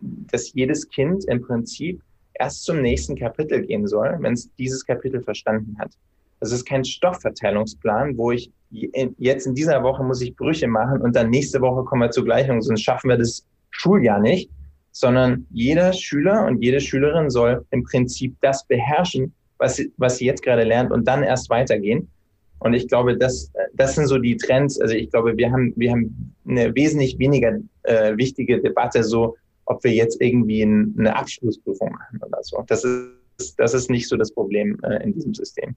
dass 0.00 0.52
jedes 0.54 0.88
Kind 0.88 1.24
im 1.26 1.40
Prinzip 1.40 2.02
erst 2.34 2.64
zum 2.64 2.82
nächsten 2.82 3.14
Kapitel 3.14 3.62
gehen 3.64 3.86
soll, 3.86 4.16
wenn 4.18 4.32
es 4.32 4.52
dieses 4.56 4.84
Kapitel 4.84 5.22
verstanden 5.22 5.76
hat. 5.78 5.92
Das 6.42 6.50
ist 6.50 6.64
kein 6.64 6.84
Stoffverteilungsplan, 6.84 8.18
wo 8.18 8.32
ich 8.32 8.50
jetzt 8.70 9.46
in 9.46 9.54
dieser 9.54 9.84
Woche 9.84 10.02
muss 10.02 10.20
ich 10.20 10.34
Brüche 10.34 10.66
machen 10.66 11.00
und 11.00 11.14
dann 11.14 11.30
nächste 11.30 11.60
Woche 11.60 11.84
kommen 11.84 12.02
wir 12.02 12.10
zur 12.10 12.24
Gleichung, 12.24 12.60
sonst 12.60 12.82
schaffen 12.82 13.10
wir 13.10 13.16
das 13.16 13.46
Schuljahr 13.70 14.18
nicht, 14.18 14.50
sondern 14.90 15.46
jeder 15.52 15.92
Schüler 15.92 16.44
und 16.46 16.60
jede 16.60 16.80
Schülerin 16.80 17.30
soll 17.30 17.64
im 17.70 17.84
Prinzip 17.84 18.34
das 18.40 18.66
beherrschen, 18.66 19.32
was 19.58 19.76
sie, 19.76 19.92
was 19.98 20.16
sie 20.16 20.24
jetzt 20.24 20.42
gerade 20.42 20.64
lernt 20.64 20.90
und 20.90 21.06
dann 21.06 21.22
erst 21.22 21.48
weitergehen. 21.48 22.10
Und 22.58 22.74
ich 22.74 22.88
glaube, 22.88 23.16
das, 23.16 23.52
das 23.74 23.94
sind 23.94 24.08
so 24.08 24.18
die 24.18 24.36
Trends. 24.36 24.80
Also 24.80 24.96
ich 24.96 25.10
glaube, 25.10 25.36
wir 25.36 25.52
haben, 25.52 25.72
wir 25.76 25.92
haben 25.92 26.34
eine 26.48 26.74
wesentlich 26.74 27.20
weniger 27.20 27.56
äh, 27.84 28.16
wichtige 28.16 28.60
Debatte, 28.60 29.04
so 29.04 29.36
ob 29.66 29.84
wir 29.84 29.92
jetzt 29.92 30.20
irgendwie 30.20 30.62
ein, 30.62 30.92
eine 30.98 31.14
Abschlussprüfung 31.14 31.92
machen 31.92 32.20
oder 32.20 32.42
so. 32.42 32.64
Das 32.66 32.82
ist, 32.82 33.54
das 33.58 33.74
ist 33.74 33.90
nicht 33.90 34.08
so 34.08 34.16
das 34.16 34.32
Problem 34.32 34.76
äh, 34.82 35.04
in 35.04 35.14
diesem 35.14 35.34
System. 35.34 35.76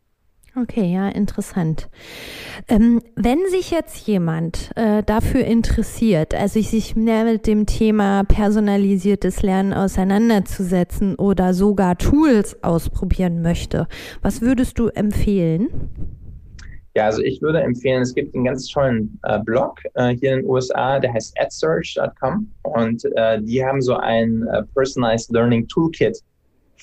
Okay, 0.58 0.94
ja, 0.94 1.10
interessant. 1.10 1.90
Ähm, 2.70 3.02
wenn 3.16 3.40
sich 3.50 3.72
jetzt 3.72 4.08
jemand 4.08 4.72
äh, 4.78 5.04
dafür 5.04 5.44
interessiert, 5.44 6.34
also 6.34 6.62
sich 6.62 6.96
mehr 6.96 7.26
mit 7.26 7.46
dem 7.46 7.66
Thema 7.66 8.24
personalisiertes 8.24 9.42
Lernen 9.42 9.74
auseinanderzusetzen 9.74 11.16
oder 11.16 11.54
sogar 11.54 11.98
Tools 11.98 12.64
ausprobieren 12.64 13.42
möchte, 13.42 13.88
was 14.22 14.42
würdest 14.42 14.80
du 14.80 14.88
empfehlen? 14.88 15.68
Ja, 16.96 17.08
also 17.08 17.22
ich 17.22 17.42
würde 17.42 17.60
empfehlen, 17.60 18.02
es 18.02 18.16
gibt 18.16 18.34
einen 18.34 18.46
ganz 18.46 18.70
tollen 18.70 19.20
äh, 19.24 19.40
Blog 19.40 19.82
äh, 19.96 20.16
hier 20.16 20.36
in 20.36 20.40
den 20.40 20.50
USA, 20.50 20.98
der 21.00 21.12
heißt 21.14 21.36
adsearch.com 21.38 22.50
und 22.64 23.04
äh, 23.18 23.42
die 23.42 23.66
haben 23.66 23.82
so 23.82 23.98
ein 23.98 24.48
äh, 24.48 24.64
Personalized 24.74 25.30
Learning 25.34 25.68
Toolkit 25.68 26.24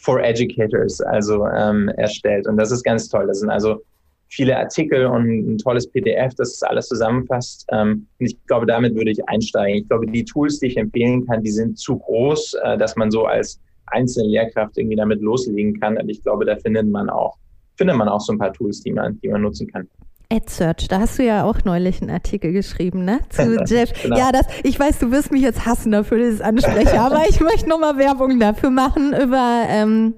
for 0.02 0.20
Educators 0.20 1.00
also 1.00 1.46
ähm, 1.46 1.88
erstellt. 1.96 2.46
Und 2.46 2.56
das 2.56 2.70
ist 2.72 2.82
ganz 2.82 3.08
toll. 3.08 3.26
Das 3.26 3.40
sind 3.40 3.50
also 3.50 3.82
viele 4.28 4.56
Artikel 4.56 5.06
und 5.06 5.26
ein 5.26 5.58
tolles 5.58 5.88
PDF, 5.88 6.34
das 6.34 6.58
das 6.58 6.62
alles 6.62 6.88
zusammenfasst. 6.88 7.66
Ähm, 7.70 8.06
und 8.18 8.26
ich 8.26 8.36
glaube, 8.46 8.66
damit 8.66 8.94
würde 8.94 9.10
ich 9.10 9.28
einsteigen. 9.28 9.82
Ich 9.82 9.88
glaube, 9.88 10.06
die 10.06 10.24
Tools, 10.24 10.58
die 10.58 10.66
ich 10.66 10.76
empfehlen 10.76 11.26
kann, 11.26 11.42
die 11.42 11.50
sind 11.50 11.78
zu 11.78 11.98
groß, 11.98 12.54
äh, 12.64 12.78
dass 12.78 12.96
man 12.96 13.10
so 13.10 13.26
als 13.26 13.60
einzelne 13.86 14.28
Lehrkraft 14.28 14.76
irgendwie 14.76 14.96
damit 14.96 15.20
loslegen 15.20 15.78
kann. 15.78 15.96
Aber 15.96 16.08
ich 16.08 16.22
glaube, 16.22 16.46
da 16.46 16.56
findet 16.56 16.88
man 16.88 17.08
auch, 17.08 17.36
findet 17.76 17.96
man 17.96 18.08
auch 18.08 18.20
so 18.20 18.32
ein 18.32 18.38
paar 18.38 18.52
Tools, 18.52 18.82
die 18.82 18.92
man, 18.92 19.20
die 19.20 19.28
man 19.28 19.42
nutzen 19.42 19.68
kann. 19.68 19.88
AdSearch, 20.32 20.88
da 20.88 21.00
hast 21.00 21.18
du 21.18 21.24
ja 21.24 21.44
auch 21.44 21.64
neulich 21.64 22.00
einen 22.00 22.10
Artikel 22.10 22.52
geschrieben, 22.52 23.04
ne? 23.04 23.20
Zu 23.28 23.56
Jeff. 23.66 23.92
genau. 24.02 24.16
Ja, 24.16 24.32
das, 24.32 24.46
ich 24.62 24.78
weiß, 24.78 24.98
du 24.98 25.10
wirst 25.10 25.30
mich 25.30 25.42
jetzt 25.42 25.66
hassen 25.66 25.92
dafür, 25.92 26.18
dieses 26.18 26.40
Ansprechen, 26.40 26.98
aber 26.98 27.22
ich 27.28 27.40
möchte 27.40 27.68
nochmal 27.68 27.98
Werbung 27.98 28.40
dafür 28.40 28.70
machen 28.70 29.12
über 29.12 29.64
ähm, 29.68 30.14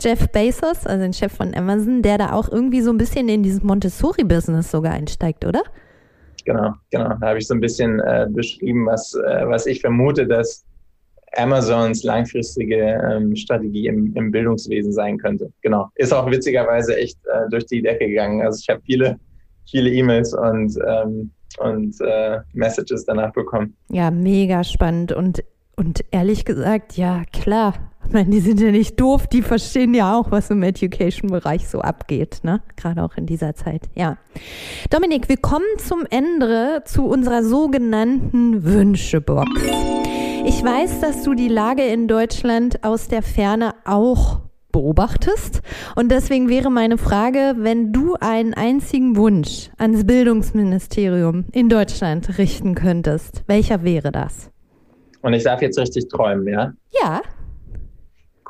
Jeff 0.00 0.28
Bezos, 0.28 0.86
also 0.86 1.02
den 1.02 1.12
Chef 1.12 1.32
von 1.32 1.54
Amazon, 1.54 2.02
der 2.02 2.18
da 2.18 2.32
auch 2.32 2.50
irgendwie 2.50 2.80
so 2.80 2.90
ein 2.90 2.98
bisschen 2.98 3.28
in 3.28 3.42
dieses 3.42 3.62
Montessori-Business 3.62 4.70
sogar 4.70 4.92
einsteigt, 4.92 5.44
oder? 5.44 5.62
Genau, 6.44 6.74
genau. 6.90 7.14
Da 7.20 7.28
habe 7.28 7.38
ich 7.38 7.46
so 7.46 7.54
ein 7.54 7.60
bisschen 7.60 7.98
äh, 8.00 8.26
beschrieben, 8.30 8.86
was, 8.86 9.14
äh, 9.14 9.48
was 9.48 9.66
ich 9.66 9.80
vermute, 9.80 10.26
dass 10.26 10.64
Amazons 11.36 12.04
langfristige 12.04 13.00
ähm, 13.10 13.34
Strategie 13.34 13.88
im, 13.88 14.14
im, 14.14 14.30
Bildungswesen 14.30 14.92
sein 14.92 15.18
könnte. 15.18 15.52
Genau. 15.62 15.90
Ist 15.96 16.14
auch 16.14 16.30
witzigerweise 16.30 16.96
echt 16.96 17.18
äh, 17.26 17.50
durch 17.50 17.66
die 17.66 17.82
Decke 17.82 18.06
gegangen. 18.06 18.42
Also 18.42 18.60
ich 18.62 18.68
habe 18.68 18.80
viele 18.86 19.18
viele 19.70 19.90
E-Mails 19.90 20.34
und, 20.34 20.76
ähm, 20.86 21.30
und 21.58 22.00
äh, 22.00 22.40
Messages 22.52 23.04
danach 23.04 23.32
bekommen. 23.32 23.76
Ja, 23.90 24.10
mega 24.10 24.64
spannend 24.64 25.12
und, 25.12 25.44
und 25.76 26.04
ehrlich 26.10 26.44
gesagt, 26.44 26.96
ja, 26.96 27.22
klar. 27.32 27.74
Ich 28.06 28.12
meine, 28.12 28.30
die 28.30 28.40
sind 28.40 28.60
ja 28.60 28.70
nicht 28.70 29.00
doof, 29.00 29.26
die 29.26 29.42
verstehen 29.42 29.92
ja 29.92 30.16
auch, 30.16 30.30
was 30.30 30.48
im 30.50 30.62
Education-Bereich 30.62 31.68
so 31.68 31.80
abgeht, 31.80 32.38
ne? 32.44 32.62
Gerade 32.76 33.02
auch 33.02 33.16
in 33.16 33.26
dieser 33.26 33.56
Zeit, 33.56 33.88
ja. 33.96 34.16
Dominik, 34.90 35.28
wir 35.28 35.38
kommen 35.38 35.64
zum 35.78 36.04
Ende 36.08 36.82
zu 36.84 37.04
unserer 37.04 37.42
sogenannten 37.42 38.64
Wünschebox. 38.64 39.50
Ich 40.44 40.62
weiß, 40.62 41.00
dass 41.00 41.24
du 41.24 41.34
die 41.34 41.48
Lage 41.48 41.82
in 41.82 42.06
Deutschland 42.06 42.84
aus 42.84 43.08
der 43.08 43.22
Ferne 43.22 43.74
auch 43.84 44.38
beobachtest. 44.76 45.62
Und 45.94 46.10
deswegen 46.10 46.50
wäre 46.50 46.70
meine 46.70 46.98
Frage, 46.98 47.54
wenn 47.56 47.92
du 47.94 48.14
einen 48.20 48.52
einzigen 48.52 49.16
Wunsch 49.16 49.70
ans 49.78 50.06
Bildungsministerium 50.06 51.46
in 51.52 51.70
Deutschland 51.70 52.36
richten 52.36 52.74
könntest, 52.74 53.42
welcher 53.46 53.84
wäre 53.84 54.12
das? 54.12 54.50
Und 55.22 55.32
ich 55.32 55.44
darf 55.44 55.62
jetzt 55.62 55.78
richtig 55.78 56.08
träumen, 56.08 56.46
ja? 56.46 56.74
Ja. 57.02 57.22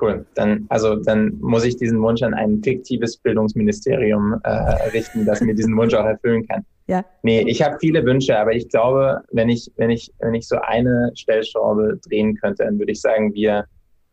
Cool. 0.01 0.27
Dann, 0.35 0.67
also, 0.69 0.97
dann 0.97 1.39
muss 1.41 1.65
ich 1.65 1.77
diesen 1.77 2.03
Wunsch 2.03 2.23
an 2.23 2.35
ein 2.35 2.61
fiktives 2.63 3.17
Bildungsministerium 3.19 4.41
äh, 4.43 4.51
richten, 4.93 5.25
das 5.25 5.41
mir 5.41 5.55
diesen 5.55 5.77
Wunsch 5.77 5.95
auch 5.95 6.05
erfüllen 6.05 6.47
kann. 6.49 6.67
Ja. 6.89 7.05
Nee, 7.23 7.45
ich 7.47 7.63
habe 7.63 7.77
viele 7.81 8.05
Wünsche, 8.05 8.37
aber 8.37 8.53
ich 8.53 8.69
glaube, 8.69 9.23
wenn 9.31 9.49
ich, 9.49 9.71
wenn 9.77 9.91
ich, 9.91 10.13
wenn 10.19 10.35
ich 10.35 10.49
so 10.49 10.57
eine 10.57 11.13
Stellschraube 11.15 12.01
drehen 12.07 12.35
könnte, 12.35 12.65
dann 12.65 12.79
würde 12.79 12.93
ich 12.93 13.01
sagen, 13.01 13.33
wir 13.33 13.65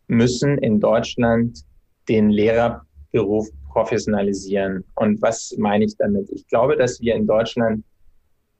müssen 0.07 0.57
in 0.59 0.79
Deutschland 0.79 1.63
den 2.07 2.29
Lehrerberuf 2.29 3.49
professionalisieren. 3.71 4.83
Und 4.95 5.21
was 5.21 5.55
meine 5.57 5.85
ich 5.85 5.97
damit? 5.97 6.29
Ich 6.31 6.47
glaube, 6.47 6.75
dass 6.75 7.01
wir 7.01 7.15
in 7.15 7.27
Deutschland 7.27 7.83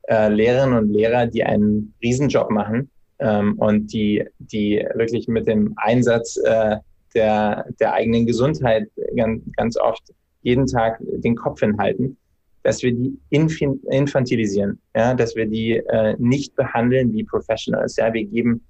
äh, 0.08 0.30
Lehrerinnen 0.30 0.78
und 0.78 0.90
Lehrer, 0.90 1.28
die 1.28 1.44
einen 1.44 1.94
Riesenjob 2.02 2.50
machen 2.50 2.90
ähm, 3.20 3.58
und 3.60 3.94
die, 3.94 4.26
die 4.40 4.86
wirklich 4.96 5.28
mit 5.28 5.48
dem 5.48 5.74
Einsatz 5.78 6.38
äh, 6.38 6.78
der, 7.14 7.66
der 7.80 7.94
eigenen 7.94 8.26
Gesundheit 8.26 8.90
ganz, 9.16 9.44
ganz 9.56 9.78
oft 9.78 10.04
jeden 10.42 10.66
Tag 10.66 11.00
den 11.02 11.36
Kopf 11.36 11.62
hinhalten, 11.62 12.18
dass 12.64 12.82
wir 12.82 12.94
die 12.94 13.18
infantilisieren, 13.30 14.80
ja, 14.96 15.14
dass 15.14 15.36
wir 15.36 15.46
die 15.46 15.78
äh, 15.78 16.16
nicht 16.18 16.56
behandeln 16.56 17.14
wie 17.14 17.24
Professionals. 17.24 17.96
Ja, 17.98 18.14
wir 18.14 18.26
geben 18.26 18.66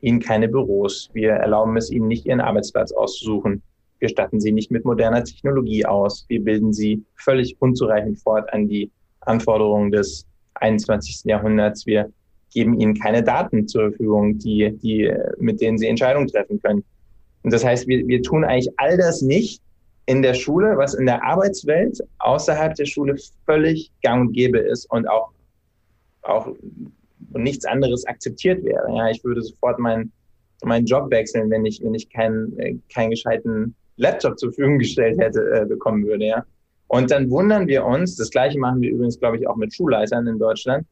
ihnen 0.00 0.20
keine 0.20 0.48
Büros, 0.48 1.08
wir 1.14 1.30
erlauben 1.30 1.76
es 1.76 1.90
ihnen 1.90 2.08
nicht, 2.08 2.26
ihren 2.26 2.40
Arbeitsplatz 2.40 2.92
auszusuchen. 2.92 3.62
Wir 4.00 4.08
statten 4.08 4.40
sie 4.40 4.52
nicht 4.52 4.70
mit 4.70 4.84
moderner 4.84 5.24
Technologie 5.24 5.86
aus. 5.86 6.24
Wir 6.28 6.42
bilden 6.42 6.72
sie 6.72 7.02
völlig 7.16 7.56
unzureichend 7.60 8.20
fort 8.20 8.52
an 8.52 8.68
die 8.68 8.90
Anforderungen 9.20 9.90
des 9.90 10.26
21. 10.54 11.24
Jahrhunderts. 11.24 11.86
Wir 11.86 12.10
geben 12.52 12.78
ihnen 12.80 12.94
keine 12.94 13.22
Daten 13.22 13.66
zur 13.66 13.90
Verfügung, 13.90 14.38
die, 14.38 14.76
die, 14.82 15.12
mit 15.38 15.60
denen 15.60 15.78
sie 15.78 15.88
Entscheidungen 15.88 16.28
treffen 16.28 16.60
können. 16.62 16.84
Und 17.42 17.52
das 17.52 17.64
heißt, 17.64 17.86
wir, 17.88 18.06
wir 18.06 18.22
tun 18.22 18.44
eigentlich 18.44 18.72
all 18.78 18.96
das 18.96 19.22
nicht 19.22 19.60
in 20.06 20.22
der 20.22 20.34
Schule, 20.34 20.76
was 20.76 20.94
in 20.94 21.06
der 21.06 21.22
Arbeitswelt 21.24 21.98
außerhalb 22.18 22.74
der 22.74 22.84
Schule 22.86 23.16
völlig 23.46 23.90
gang 24.02 24.28
und 24.28 24.32
gäbe 24.32 24.58
ist 24.58 24.90
und 24.90 25.08
auch, 25.08 25.30
auch 26.22 26.48
nichts 27.32 27.64
anderes 27.64 28.06
akzeptiert 28.06 28.64
wäre. 28.64 28.86
Ja, 28.94 29.08
ich 29.08 29.22
würde 29.24 29.42
sofort 29.42 29.78
meinen, 29.78 30.12
meinen 30.62 30.86
Job 30.86 31.10
wechseln, 31.10 31.50
wenn 31.50 31.64
ich, 31.64 31.82
wenn 31.82 31.94
ich 31.94 32.08
keinen, 32.10 32.58
äh, 32.58 32.76
keinen 32.92 33.10
gescheiten 33.10 33.74
Laptop 33.96 34.38
zur 34.38 34.52
Verfügung 34.52 34.78
gestellt 34.78 35.18
hätte, 35.18 35.40
äh, 35.52 35.66
bekommen 35.66 36.04
würde, 36.06 36.24
ja. 36.24 36.44
Und 36.88 37.10
dann 37.10 37.30
wundern 37.30 37.66
wir 37.66 37.84
uns, 37.84 38.16
das 38.16 38.30
gleiche 38.30 38.58
machen 38.58 38.80
wir 38.80 38.90
übrigens, 38.90 39.18
glaube 39.18 39.38
ich, 39.38 39.48
auch 39.48 39.56
mit 39.56 39.74
Schulleitern 39.74 40.26
in 40.26 40.38
Deutschland, 40.38 40.86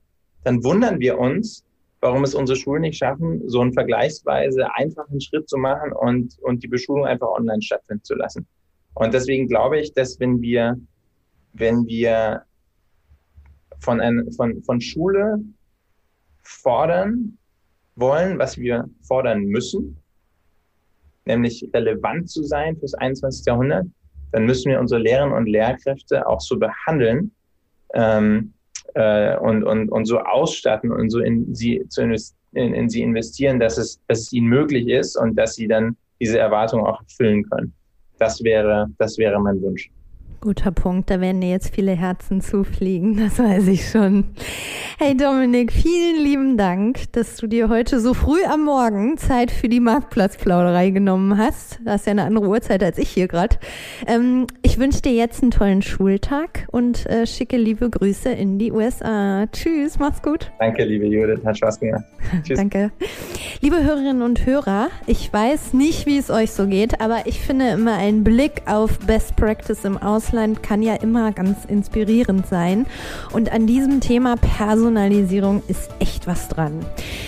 dann 0.44 0.62
wundern 0.64 0.98
wir 0.98 1.18
uns, 1.18 1.64
warum 2.00 2.24
es 2.24 2.34
unsere 2.34 2.58
Schulen 2.58 2.82
nicht 2.82 2.98
schaffen, 2.98 3.48
so 3.48 3.60
einen 3.60 3.72
vergleichsweise 3.72 4.74
einfachen 4.74 5.20
Schritt 5.20 5.48
zu 5.48 5.56
machen 5.56 5.92
und, 5.92 6.36
und 6.42 6.62
die 6.62 6.68
Beschulung 6.68 7.06
einfach 7.06 7.28
online 7.28 7.62
stattfinden 7.62 8.02
zu 8.04 8.14
lassen. 8.14 8.46
Und 8.94 9.14
deswegen 9.14 9.48
glaube 9.48 9.78
ich, 9.78 9.92
dass 9.94 10.18
wenn 10.18 10.40
wir, 10.40 10.78
wenn 11.52 11.86
wir 11.86 12.42
von, 13.78 14.00
ein, 14.00 14.30
von, 14.32 14.62
von 14.62 14.80
Schule 14.80 15.40
fordern 16.42 17.38
wollen, 17.94 18.38
was 18.38 18.58
wir 18.58 18.88
fordern 19.02 19.44
müssen, 19.44 20.01
nämlich 21.24 21.68
relevant 21.74 22.30
zu 22.30 22.42
sein 22.42 22.76
fürs 22.76 22.94
21. 22.94 23.46
Jahrhundert, 23.46 23.86
dann 24.32 24.46
müssen 24.46 24.70
wir 24.70 24.80
unsere 24.80 25.00
Lehrerinnen 25.00 25.36
und 25.36 25.46
Lehrkräfte 25.46 26.26
auch 26.26 26.40
so 26.40 26.58
behandeln 26.58 27.32
ähm, 27.94 28.52
äh, 28.94 29.36
und, 29.36 29.64
und, 29.64 29.90
und 29.90 30.04
so 30.06 30.18
ausstatten 30.20 30.90
und 30.90 31.10
so 31.10 31.20
in 31.20 31.54
sie, 31.54 31.84
zu 31.88 32.02
in, 32.02 32.74
in 32.74 32.88
sie 32.88 33.02
investieren, 33.02 33.60
dass 33.60 33.78
es, 33.78 34.00
dass 34.08 34.20
es 34.20 34.32
ihnen 34.32 34.48
möglich 34.48 34.88
ist 34.88 35.16
und 35.16 35.36
dass 35.36 35.54
sie 35.54 35.68
dann 35.68 35.96
diese 36.20 36.38
Erwartungen 36.38 36.86
auch 36.86 37.00
erfüllen 37.00 37.48
können. 37.50 37.72
Das 38.18 38.42
wäre, 38.42 38.86
das 38.98 39.18
wäre 39.18 39.40
mein 39.40 39.60
Wunsch. 39.60 39.90
Guter 40.42 40.72
Punkt, 40.72 41.08
da 41.08 41.20
werden 41.20 41.40
dir 41.40 41.50
jetzt 41.50 41.72
viele 41.72 41.92
Herzen 41.92 42.40
zufliegen, 42.40 43.16
das 43.24 43.38
weiß 43.38 43.68
ich 43.68 43.88
schon. 43.88 44.24
Hey 44.98 45.16
Dominik, 45.16 45.70
vielen 45.72 46.20
lieben 46.20 46.56
Dank, 46.56 47.12
dass 47.12 47.36
du 47.36 47.46
dir 47.46 47.68
heute 47.68 48.00
so 48.00 48.12
früh 48.12 48.42
am 48.52 48.64
Morgen 48.64 49.16
Zeit 49.18 49.52
für 49.52 49.68
die 49.68 49.78
Marktplatzplauderei 49.78 50.90
genommen 50.90 51.38
hast. 51.38 51.78
Das 51.84 52.00
ist 52.00 52.06
ja 52.06 52.10
eine 52.10 52.24
andere 52.24 52.48
Uhrzeit 52.48 52.82
als 52.82 52.98
ich 52.98 53.08
hier 53.08 53.28
gerade. 53.28 53.56
Ähm, 54.08 54.48
ich 54.62 54.80
wünsche 54.80 55.00
dir 55.02 55.12
jetzt 55.12 55.42
einen 55.42 55.52
tollen 55.52 55.80
Schultag 55.80 56.66
und 56.72 57.06
äh, 57.06 57.24
schicke 57.24 57.56
liebe 57.56 57.88
Grüße 57.88 58.28
in 58.28 58.58
die 58.58 58.72
USA. 58.72 59.46
Tschüss, 59.46 60.00
mach's 60.00 60.22
gut. 60.22 60.50
Danke, 60.58 60.82
liebe 60.84 61.06
Judith, 61.06 61.44
hat 61.44 61.56
Spaß 61.56 61.78
gemacht. 61.78 62.04
Tschüss. 62.42 62.58
Danke. 62.58 62.90
Liebe 63.60 63.80
Hörerinnen 63.84 64.22
und 64.22 64.44
Hörer, 64.44 64.88
ich 65.06 65.32
weiß 65.32 65.72
nicht, 65.72 66.06
wie 66.06 66.18
es 66.18 66.30
euch 66.30 66.50
so 66.50 66.66
geht, 66.66 67.00
aber 67.00 67.26
ich 67.26 67.38
finde 67.38 67.68
immer 67.68 67.94
einen 67.94 68.24
Blick 68.24 68.62
auf 68.66 68.98
Best 69.06 69.36
Practice 69.36 69.84
im 69.84 69.98
Ausland 69.98 70.31
Ausland 70.32 70.62
kann 70.62 70.82
ja 70.82 70.94
immer 70.94 71.30
ganz 71.32 71.66
inspirierend 71.66 72.46
sein. 72.46 72.86
Und 73.32 73.52
an 73.52 73.66
diesem 73.66 74.00
Thema 74.00 74.36
Personalisierung 74.36 75.62
ist 75.68 75.90
echt 75.98 76.26
was 76.26 76.48
dran. 76.48 76.80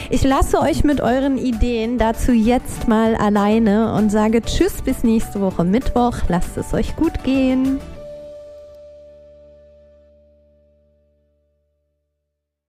Ich 0.08 0.24
lasse 0.24 0.58
euch 0.58 0.84
mit 0.84 1.02
euren 1.02 1.36
Ideen 1.36 1.98
dazu 1.98 2.32
jetzt 2.32 2.88
mal 2.88 3.14
alleine 3.14 3.92
und 3.94 4.10
sage 4.10 4.40
Tschüss 4.40 4.80
bis 4.82 5.04
nächste 5.04 5.42
Woche 5.42 5.64
Mittwoch. 5.64 6.16
Lasst 6.28 6.56
es 6.56 6.72
euch 6.72 6.96
gut 6.96 7.24
gehen. 7.24 7.78